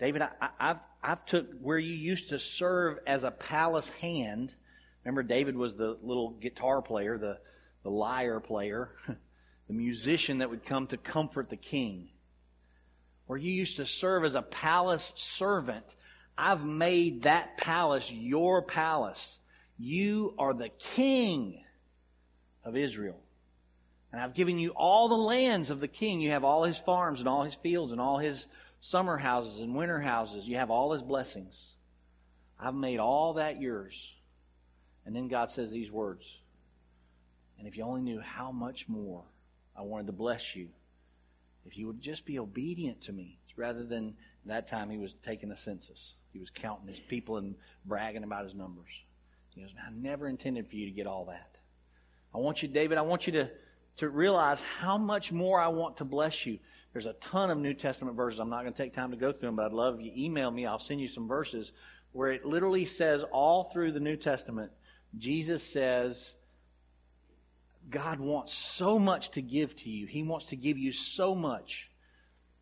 David, 0.00 0.22
I, 0.22 0.48
have 0.58 0.80
I've 1.02 1.26
took 1.26 1.46
where 1.60 1.78
you 1.78 1.94
used 1.94 2.30
to 2.30 2.38
serve 2.38 3.00
as 3.06 3.22
a 3.22 3.30
palace 3.30 3.90
hand. 4.00 4.54
Remember, 5.04 5.22
David 5.22 5.58
was 5.58 5.74
the 5.74 5.98
little 6.02 6.30
guitar 6.30 6.80
player, 6.80 7.18
the, 7.18 7.38
the 7.82 7.90
lyre 7.90 8.40
player, 8.40 8.92
the 9.66 9.74
musician 9.74 10.38
that 10.38 10.48
would 10.48 10.64
come 10.64 10.86
to 10.86 10.96
comfort 10.96 11.50
the 11.50 11.58
king. 11.58 12.08
Where 13.28 13.38
you 13.38 13.52
used 13.52 13.76
to 13.76 13.84
serve 13.84 14.24
as 14.24 14.34
a 14.34 14.42
palace 14.42 15.12
servant, 15.14 15.84
I've 16.36 16.64
made 16.64 17.22
that 17.22 17.58
palace 17.58 18.10
your 18.10 18.62
palace. 18.62 19.38
You 19.78 20.34
are 20.38 20.54
the 20.54 20.70
king 20.70 21.62
of 22.64 22.74
Israel. 22.74 23.20
And 24.12 24.20
I've 24.22 24.32
given 24.32 24.58
you 24.58 24.70
all 24.70 25.10
the 25.10 25.14
lands 25.14 25.68
of 25.68 25.78
the 25.78 25.88
king. 25.88 26.22
You 26.22 26.30
have 26.30 26.42
all 26.42 26.64
his 26.64 26.78
farms 26.78 27.20
and 27.20 27.28
all 27.28 27.44
his 27.44 27.54
fields 27.54 27.92
and 27.92 28.00
all 28.00 28.16
his 28.16 28.46
summer 28.80 29.18
houses 29.18 29.60
and 29.60 29.74
winter 29.74 30.00
houses. 30.00 30.48
You 30.48 30.56
have 30.56 30.70
all 30.70 30.92
his 30.92 31.02
blessings. 31.02 31.74
I've 32.58 32.74
made 32.74 32.98
all 32.98 33.34
that 33.34 33.60
yours. 33.60 34.10
And 35.04 35.14
then 35.14 35.28
God 35.28 35.50
says 35.50 35.70
these 35.70 35.90
words. 35.90 36.24
And 37.58 37.68
if 37.68 37.76
you 37.76 37.84
only 37.84 38.00
knew 38.00 38.20
how 38.20 38.52
much 38.52 38.88
more 38.88 39.24
I 39.76 39.82
wanted 39.82 40.06
to 40.06 40.12
bless 40.14 40.56
you, 40.56 40.68
if 41.68 41.78
you 41.78 41.86
would 41.86 42.00
just 42.00 42.24
be 42.26 42.38
obedient 42.38 43.00
to 43.02 43.12
me, 43.12 43.38
rather 43.56 43.84
than 43.84 44.14
that 44.46 44.66
time 44.66 44.90
he 44.90 44.98
was 44.98 45.14
taking 45.22 45.50
a 45.50 45.56
census. 45.56 46.14
He 46.32 46.38
was 46.38 46.50
counting 46.50 46.88
his 46.88 47.00
people 47.00 47.36
and 47.36 47.54
bragging 47.84 48.24
about 48.24 48.44
his 48.44 48.54
numbers. 48.54 48.90
He 49.54 49.60
goes, 49.60 49.70
I 49.78 49.90
never 49.92 50.28
intended 50.28 50.68
for 50.68 50.76
you 50.76 50.86
to 50.86 50.92
get 50.92 51.06
all 51.06 51.26
that. 51.26 51.58
I 52.34 52.38
want 52.38 52.62
you, 52.62 52.68
David, 52.68 52.98
I 52.98 53.02
want 53.02 53.26
you 53.26 53.32
to 53.34 53.50
to 53.98 54.08
realize 54.08 54.60
how 54.60 54.96
much 54.96 55.32
more 55.32 55.60
I 55.60 55.66
want 55.66 55.96
to 55.96 56.04
bless 56.04 56.46
you. 56.46 56.58
There's 56.92 57.06
a 57.06 57.14
ton 57.14 57.50
of 57.50 57.58
New 57.58 57.74
Testament 57.74 58.16
verses. 58.16 58.38
I'm 58.38 58.48
not 58.48 58.62
going 58.62 58.72
to 58.72 58.82
take 58.82 58.92
time 58.92 59.10
to 59.10 59.16
go 59.16 59.32
through 59.32 59.48
them, 59.48 59.56
but 59.56 59.66
I'd 59.66 59.72
love 59.72 60.00
you 60.00 60.12
email 60.16 60.50
me. 60.50 60.66
I'll 60.66 60.78
send 60.78 61.00
you 61.00 61.08
some 61.08 61.26
verses 61.26 61.72
where 62.12 62.30
it 62.30 62.44
literally 62.44 62.84
says 62.84 63.24
all 63.32 63.64
through 63.64 63.92
the 63.92 64.00
New 64.00 64.16
Testament, 64.16 64.70
Jesus 65.18 65.64
says, 65.64 66.32
God 67.90 68.20
wants 68.20 68.52
so 68.52 68.98
much 68.98 69.30
to 69.30 69.42
give 69.42 69.74
to 69.76 69.90
you. 69.90 70.06
He 70.06 70.22
wants 70.22 70.46
to 70.46 70.56
give 70.56 70.78
you 70.78 70.92
so 70.92 71.34
much. 71.34 71.90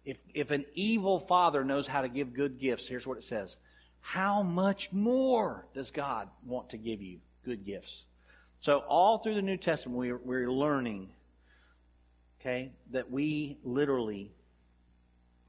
If, 0.05 0.19
if 0.35 0.51
an 0.51 0.65
evil 0.75 1.19
father 1.19 1.65
knows 1.65 1.87
how 1.87 2.03
to 2.03 2.09
give 2.09 2.33
good 2.33 2.59
gifts, 2.59 2.87
here's 2.87 3.07
what 3.07 3.19
it 3.19 3.25
says. 3.25 3.57
How 4.01 4.43
much 4.43 4.93
more 4.93 5.67
does 5.75 5.91
God 5.91 6.29
want 6.45 6.71
to 6.71 6.77
give 6.77 7.03
you 7.03 7.19
good 7.45 7.65
gifts? 7.65 8.05
So 8.61 8.79
all 8.79 9.19
through 9.19 9.35
the 9.35 9.43
New 9.43 9.57
Testament, 9.57 9.99
we're, 9.99 10.19
we're 10.19 10.51
learning 10.51 11.11
okay, 12.41 12.73
that 12.93 13.11
we 13.11 13.59
literally 13.65 14.31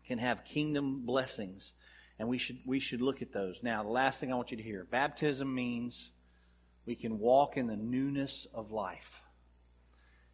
can 0.06 0.18
have 0.18 0.44
kingdom 0.44 1.06
blessings. 1.06 1.74
And 2.20 2.28
we 2.28 2.40
should, 2.40 2.58
we 2.66 2.80
should 2.80 3.02
look 3.02 3.22
at 3.22 3.32
those. 3.32 3.62
Now, 3.62 3.84
the 3.84 3.90
last 3.90 4.20
thing 4.20 4.32
I 4.32 4.36
want 4.36 4.50
you 4.50 4.58
to 4.58 4.64
hear 4.64 4.88
baptism 4.90 5.54
means 5.54 6.10
we 6.88 6.96
can 6.96 7.20
walk 7.20 7.58
in 7.58 7.68
the 7.68 7.76
newness 7.76 8.48
of 8.54 8.72
life. 8.72 9.22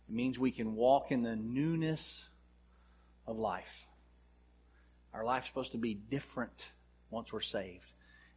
It 0.09 0.15
means 0.15 0.37
we 0.37 0.51
can 0.51 0.75
walk 0.75 1.11
in 1.11 1.21
the 1.21 1.35
newness 1.35 2.25
of 3.25 3.37
life. 3.37 3.87
Our 5.13 5.23
life's 5.23 5.47
supposed 5.47 5.71
to 5.73 5.77
be 5.77 5.93
different 5.93 6.71
once 7.09 7.31
we're 7.31 7.41
saved. 7.41 7.85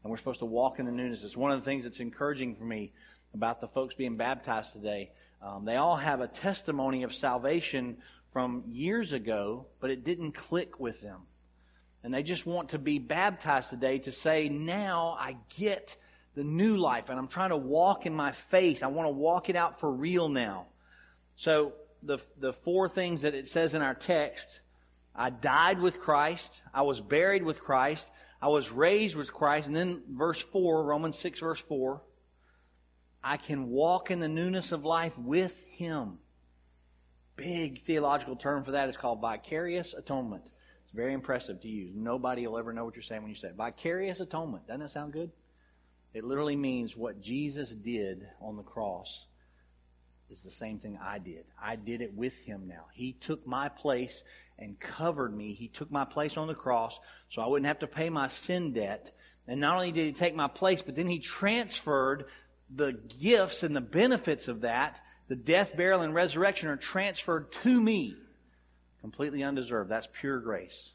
and 0.07 0.11
we're 0.13 0.19
supposed 0.19 0.39
to 0.39 0.47
walk 0.47 0.79
in 0.79 0.87
the 0.87 0.93
newness. 0.93 1.25
It's 1.25 1.37
one 1.37 1.51
of 1.51 1.59
the 1.59 1.65
things 1.69 1.83
that's 1.83 1.99
encouraging 1.99 2.55
for 2.55 2.63
me 2.63 2.93
about 3.35 3.61
the 3.61 3.67
folks 3.67 3.95
being 3.95 4.17
baptized 4.17 4.73
today. 4.73 5.11
Um, 5.43 5.65
they 5.65 5.75
all 5.75 5.97
have 5.97 6.21
a 6.21 6.29
testimony 6.29 7.03
of 7.03 7.13
salvation 7.13 7.97
from 8.33 8.63
years 8.69 9.13
ago, 9.13 9.67
but 9.81 9.91
it 9.91 10.05
didn't 10.05 10.33
click 10.33 10.79
with 10.79 11.01
them. 11.01 11.23
And 12.05 12.15
they 12.15 12.23
just 12.23 12.47
want 12.47 12.69
to 12.69 12.79
be 12.79 13.01
baptized 13.01 13.71
today 13.71 13.99
to 13.99 14.13
say, 14.13 14.49
now 14.49 15.17
I 15.19 15.37
get 15.59 15.97
the 16.37 16.45
new 16.45 16.77
life, 16.77 17.09
and 17.09 17.19
I'm 17.19 17.27
trying 17.27 17.51
to 17.51 17.57
walk 17.57 18.07
in 18.07 18.15
my 18.15 18.31
faith. 18.31 18.85
I 18.85 18.87
want 18.87 19.07
to 19.09 19.13
walk 19.13 19.49
it 19.49 19.57
out 19.57 19.81
for 19.81 19.91
real 19.91 20.29
now. 20.29 20.67
So, 21.37 21.75
the, 22.03 22.19
the 22.39 22.53
four 22.53 22.89
things 22.89 23.23
that 23.23 23.35
it 23.35 23.49
says 23.49 23.75
in 23.75 23.83
our 23.83 23.95
text 23.95 24.61
I 25.15 25.31
died 25.31 25.81
with 25.81 25.99
Christ, 25.99 26.61
I 26.75 26.83
was 26.83 27.01
buried 27.01 27.43
with 27.43 27.61
Christ, 27.61 28.07
I 28.41 28.49
was 28.49 28.71
raised 28.71 29.17
with 29.17 29.33
Christ, 29.33 29.67
and 29.67 29.75
then 29.75 30.03
verse 30.11 30.41
4, 30.41 30.85
Romans 30.85 31.19
6, 31.19 31.41
verse 31.41 31.61
4, 31.61 32.03
I 33.25 33.39
can 33.39 33.71
walk 33.71 34.11
in 34.11 34.21
the 34.21 34.29
newness 34.29 34.73
of 34.73 34.85
life 34.85 35.17
with 35.19 35.65
Him. 35.65 36.19
Big 37.35 37.81
theological 37.81 38.37
term 38.37 38.63
for 38.63 38.73
that 38.73 38.91
is 38.91 38.97
called 38.97 39.23
vicarious 39.23 39.95
atonement. 39.95 40.45
It's 40.85 40.93
very 40.95 41.15
impressive 41.15 41.63
to 41.63 41.69
use. 41.69 41.93
Nobody 41.95 42.47
will 42.47 42.59
ever 42.59 42.75
know 42.75 42.85
what 42.85 42.95
you're 42.95 43.03
saying 43.03 43.23
when 43.23 43.31
you 43.31 43.37
say 43.37 43.49
it. 43.49 43.57
Vicarious 43.57 44.21
atonement. 44.21 44.67
Doesn't 44.67 44.81
that 44.81 44.91
sound 44.91 45.15
good? 45.15 45.31
It 46.13 46.25
literally 46.25 46.57
means 46.57 46.97
what 46.97 47.21
Jesus 47.21 47.71
did 47.71 48.29
on 48.41 48.57
the 48.57 48.63
cross 48.63 49.27
is 50.31 50.43
the 50.43 50.51
same 50.51 50.79
thing 50.79 50.99
I 51.03 51.19
did. 51.19 51.45
I 51.61 51.77
did 51.77 52.03
it 52.03 52.15
with 52.15 52.37
him 52.39 52.67
now. 52.67 52.87
He 52.93 53.13
took 53.13 53.47
my 53.47 53.69
place 53.69 54.23
and 54.59 54.79
covered 54.79 55.37
me. 55.37 55.53
He 55.53 55.69
took 55.69 55.91
my 55.91 56.05
place 56.05 56.37
on 56.37 56.49
the 56.49 56.55
cross 56.55 56.99
so 57.29 57.43
I 57.43 57.47
wouldn't 57.47 57.67
have 57.67 57.81
to 57.81 57.87
pay 57.87 58.11
my 58.11 58.29
sin 58.29 58.73
debt. 58.73 59.13
And 59.47 59.61
not 59.61 59.77
only 59.77 59.93
did 59.93 60.07
he 60.07 60.13
take 60.13 60.35
my 60.35 60.49
place, 60.49 60.83
but 60.83 60.97
then 60.97 61.07
he 61.07 61.19
transferred 61.19 62.27
the 62.75 62.99
gifts 63.21 63.63
and 63.63 63.77
the 63.77 63.81
benefits 63.81 64.49
of 64.49 64.63
that. 64.63 65.01
The 65.29 65.37
death, 65.37 65.77
burial, 65.77 66.03
and 66.03 66.15
resurrection 66.15 66.69
are 66.69 66.77
transferred 66.77 67.53
to 67.53 67.81
me. 67.81 68.17
Completely 69.01 69.45
undeserved. 69.45 69.91
That's 69.91 70.09
pure 70.21 70.41
grace. 70.41 70.91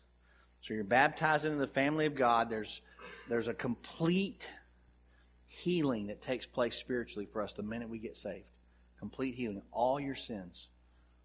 So 0.62 0.74
you're 0.74 0.84
baptized 0.84 1.46
into 1.46 1.58
the 1.58 1.68
family 1.68 2.06
of 2.06 2.16
God. 2.16 2.50
There's, 2.50 2.82
there's 3.30 3.48
a 3.48 3.54
complete 3.54 4.50
healing 5.48 6.08
that 6.08 6.22
takes 6.22 6.46
place 6.46 6.76
spiritually 6.76 7.28
for 7.32 7.42
us 7.42 7.54
the 7.54 7.64
minute 7.64 7.90
we 7.90 8.00
get 8.00 8.18
saved. 8.18 8.46
Complete 9.02 9.34
healing. 9.34 9.64
All 9.72 10.00
your 10.00 10.14
sins 10.14 10.68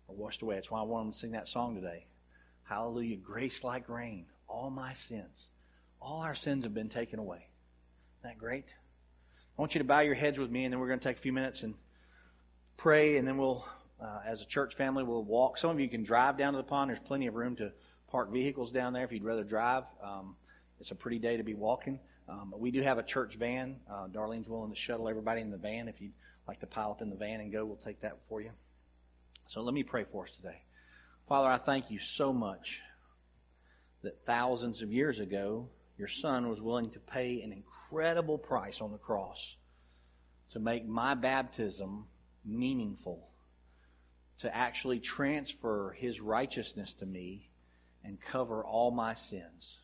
are 0.09 0.15
washed 0.15 0.41
away. 0.41 0.55
That's 0.55 0.71
why 0.71 0.81
I 0.81 0.85
want 0.85 1.05
them 1.05 1.13
to 1.13 1.19
sing 1.19 1.33
that 1.33 1.47
song 1.47 1.75
today. 1.75 2.07
Hallelujah. 2.63 3.17
Grace 3.17 3.63
like 3.63 3.91
rain. 3.91 4.25
All 4.49 4.71
my 4.71 4.95
sins. 4.95 5.49
All 6.01 6.23
our 6.23 6.35
sins 6.35 6.65
have 6.65 6.73
been 6.73 6.89
taken 6.89 7.19
away. 7.19 7.47
Isn't 8.19 8.31
that 8.31 8.39
great? 8.39 8.75
I 9.59 9.61
want 9.61 9.75
you 9.75 9.81
to 9.81 9.85
bow 9.85 10.01
your 10.01 10.15
heads 10.15 10.39
with 10.39 10.51
me, 10.51 10.65
and 10.65 10.73
then 10.73 10.81
we're 10.81 10.89
going 10.89 11.01
to 11.01 11.07
take 11.07 11.19
a 11.19 11.21
few 11.21 11.35
minutes 11.35 11.65
and 11.65 11.75
pray, 12.79 13.19
and 13.19 13.29
then 13.29 13.37
we'll, 13.37 13.67
uh, 14.01 14.21
as 14.27 14.41
a 14.41 14.47
church 14.47 14.75
family, 14.75 15.05
we'll 15.05 15.23
walk. 15.23 15.59
Some 15.59 15.69
of 15.69 15.79
you 15.79 15.89
can 15.89 16.03
drive 16.03 16.39
down 16.39 16.55
to 16.55 16.57
the 16.57 16.65
pond. 16.65 16.89
There's 16.89 16.99
plenty 16.99 17.27
of 17.27 17.35
room 17.35 17.57
to 17.57 17.73
park 18.09 18.33
vehicles 18.33 18.73
down 18.73 18.95
there 18.95 19.05
if 19.05 19.13
you'd 19.13 19.23
rather 19.23 19.45
drive. 19.45 19.85
Um, 20.03 20.35
it's 20.81 20.93
a 20.93 20.95
pretty 20.95 21.19
day 21.19 21.37
to 21.37 21.43
be 21.43 21.53
walking. 21.53 22.01
Um, 22.27 22.55
we 22.57 22.71
do 22.71 22.81
have 22.81 22.97
a 22.97 23.03
church 23.03 23.37
van. 23.37 23.77
Uh, 23.91 24.09
Darlene's 24.09 24.49
willing 24.49 24.71
to 24.71 24.77
shuttle 24.77 25.11
everybody 25.11 25.43
in 25.43 25.51
the 25.51 25.59
van. 25.59 25.89
If 25.89 26.01
you'd 26.01 26.15
like 26.49 26.61
to 26.61 26.67
pile 26.67 26.91
up 26.91 27.03
in 27.03 27.11
the 27.11 27.17
van 27.17 27.41
and 27.41 27.53
go, 27.53 27.65
we'll 27.65 27.77
take 27.77 28.01
that 28.03 28.19
for 28.29 28.41
you. 28.41 28.51
So 29.49 29.63
let 29.63 29.75
me 29.75 29.83
pray 29.83 30.05
for 30.05 30.25
us 30.25 30.31
today. 30.37 30.63
Father, 31.29 31.49
I 31.49 31.59
thank 31.59 31.91
you 31.91 31.99
so 31.99 32.33
much 32.33 32.81
that 34.03 34.25
thousands 34.25 34.83
of 34.83 34.93
years 34.93 35.19
ago, 35.19 35.69
your 35.99 36.09
son 36.09 36.49
was 36.49 36.61
willing 36.61 36.91
to 36.91 37.01
pay 37.01 37.43
an 37.43 37.53
incredible 37.53 38.39
price 38.39 38.81
on 38.81 38.93
the 38.93 38.99
cross 38.99 39.57
to 40.53 40.61
make 40.61 40.87
my 40.87 41.15
baptism 41.15 42.07
meaningful, 42.45 43.29
to 44.39 44.55
actually 44.55 45.01
transfer 45.01 45.97
his 45.99 46.21
righteousness 46.21 46.93
to 46.93 47.07
me 47.07 47.51
and 48.05 48.21
cover 48.21 48.65
all 48.65 48.91
my 48.91 49.15
sins. 49.15 49.79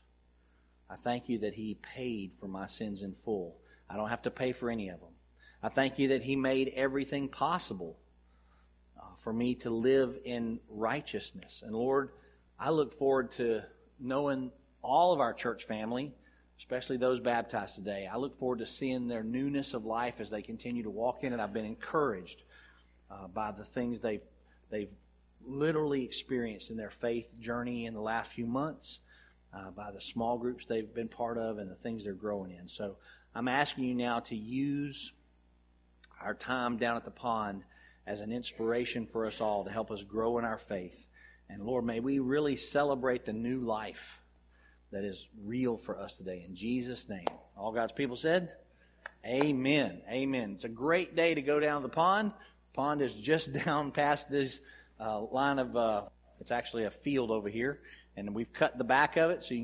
I 0.89 0.97
thank 0.97 1.29
you 1.29 1.39
that 1.39 1.55
He 1.55 1.79
paid 1.83 2.33
for 2.39 2.47
my 2.47 2.67
sins 2.67 3.03
in 3.03 3.15
full. 3.25 3.57
I 3.89 3.97
don't 3.97 4.11
have 4.11 4.23
to 4.23 4.31
pay 4.31 4.53
for 4.53 4.71
any 4.71 4.89
of 4.91 5.01
them. 5.01 5.15
I 5.63 5.69
thank 5.69 5.99
you 5.99 6.09
that 6.09 6.23
He 6.23 6.37
made 6.37 6.73
everything 6.75 7.29
possible 7.29 7.97
uh, 8.99 9.05
for 9.19 9.33
me 9.33 9.55
to 9.57 9.71
live 9.71 10.19
in 10.25 10.59
righteousness. 10.69 11.63
And 11.65 11.75
Lord, 11.75 12.11
I 12.59 12.71
look 12.71 12.99
forward 12.99 13.31
to 13.33 13.63
knowing 14.01 14.51
all 14.83 15.13
of 15.13 15.21
our 15.21 15.33
church 15.33 15.65
family, 15.65 16.13
especially 16.59 16.97
those 16.97 17.21
baptized 17.21 17.77
today. 17.77 18.09
I 18.13 18.17
look 18.17 18.39
forward 18.39 18.59
to 18.59 18.67
seeing 18.67 19.07
their 19.07 19.23
newness 19.23 19.75
of 19.75 19.85
life 19.85 20.15
as 20.19 20.31
they 20.31 20.43
continue 20.43 20.83
to 20.83 20.91
walk 20.91 21.23
in 21.23 21.33
it. 21.33 21.39
I've 21.39 21.53
been 21.53 21.65
encouraged 21.65 22.43
uh, 23.11 23.29
by 23.29 23.53
the 23.53 23.65
things 23.65 24.01
they've, 24.01 24.23
they've 24.71 24.91
literally 25.45 26.05
experienced 26.05 26.71
in 26.71 26.77
their 26.77 26.91
faith 26.91 27.29
journey 27.41 27.87
in 27.87 27.95
the 27.95 28.01
last 28.01 28.33
few 28.33 28.47
months 28.47 29.01
uh, 29.55 29.71
by 29.71 29.91
the 29.93 30.01
small 30.01 30.39
groups 30.39 30.65
they've 30.65 30.93
been 30.95 31.09
part 31.09 31.39
of 31.39 31.59
and 31.59 31.71
the 31.71 31.75
things 31.77 32.05
they're 32.05 32.15
growing 32.15 32.51
in. 32.51 32.69
So 32.69 32.97
I'm 33.35 33.49
asking 33.49 33.85
you 33.85 33.95
now 33.95 34.21
to 34.21 34.37
use 34.37 35.13
our 36.23 36.35
time 36.35 36.77
down 36.77 36.97
at 36.97 37.05
the 37.05 37.11
pond 37.11 37.63
as 38.07 38.21
an 38.21 38.33
inspiration 38.33 39.07
for 39.07 39.27
us 39.27 39.41
all 39.41 39.65
to 39.65 39.71
help 39.71 39.91
us 39.91 40.03
grow 40.03 40.39
in 40.39 40.45
our 40.45 40.59
faith. 40.59 41.07
And 41.49 41.63
Lord, 41.63 41.85
may 41.85 42.01
we 42.01 42.19
really 42.19 42.57
celebrate 42.57 43.25
the 43.25 43.33
new 43.33 43.61
life 43.61 44.19
that 44.91 45.05
is 45.05 45.27
real 45.45 45.77
for 45.77 45.99
us 45.99 46.15
today. 46.15 46.45
In 46.47 46.55
Jesus' 46.55 47.09
name. 47.09 47.27
All 47.57 47.73
God's 47.73 47.93
people 47.93 48.17
said, 48.17 48.53
Amen. 49.27 50.03
Amen. 50.11 50.53
It's 50.55 50.65
a 50.65 50.69
great 50.69 51.15
day 51.15 51.35
to 51.35 51.43
go 51.43 51.61
down 51.61 51.83
to 51.83 51.89
the 51.89 51.95
pond. 51.95 52.33
Pond 52.75 53.03
is 53.03 53.15
just 53.15 53.53
down 53.65 53.93
past 53.93 54.31
this 54.31 54.61
uh, 54.99 55.21
line 55.21 55.59
of, 55.59 55.77
uh, 55.77 56.03
it's 56.41 56.51
actually 56.51 56.85
a 56.85 56.91
field 56.91 57.31
over 57.31 57.49
here 57.49 57.81
and 58.17 58.35
we've 58.35 58.53
cut 58.53 58.77
the 58.79 58.85
back 58.85 59.17
of 59.17 59.31
it 59.31 59.45
so 59.45 59.55
you 59.55 59.59
can 59.59 59.61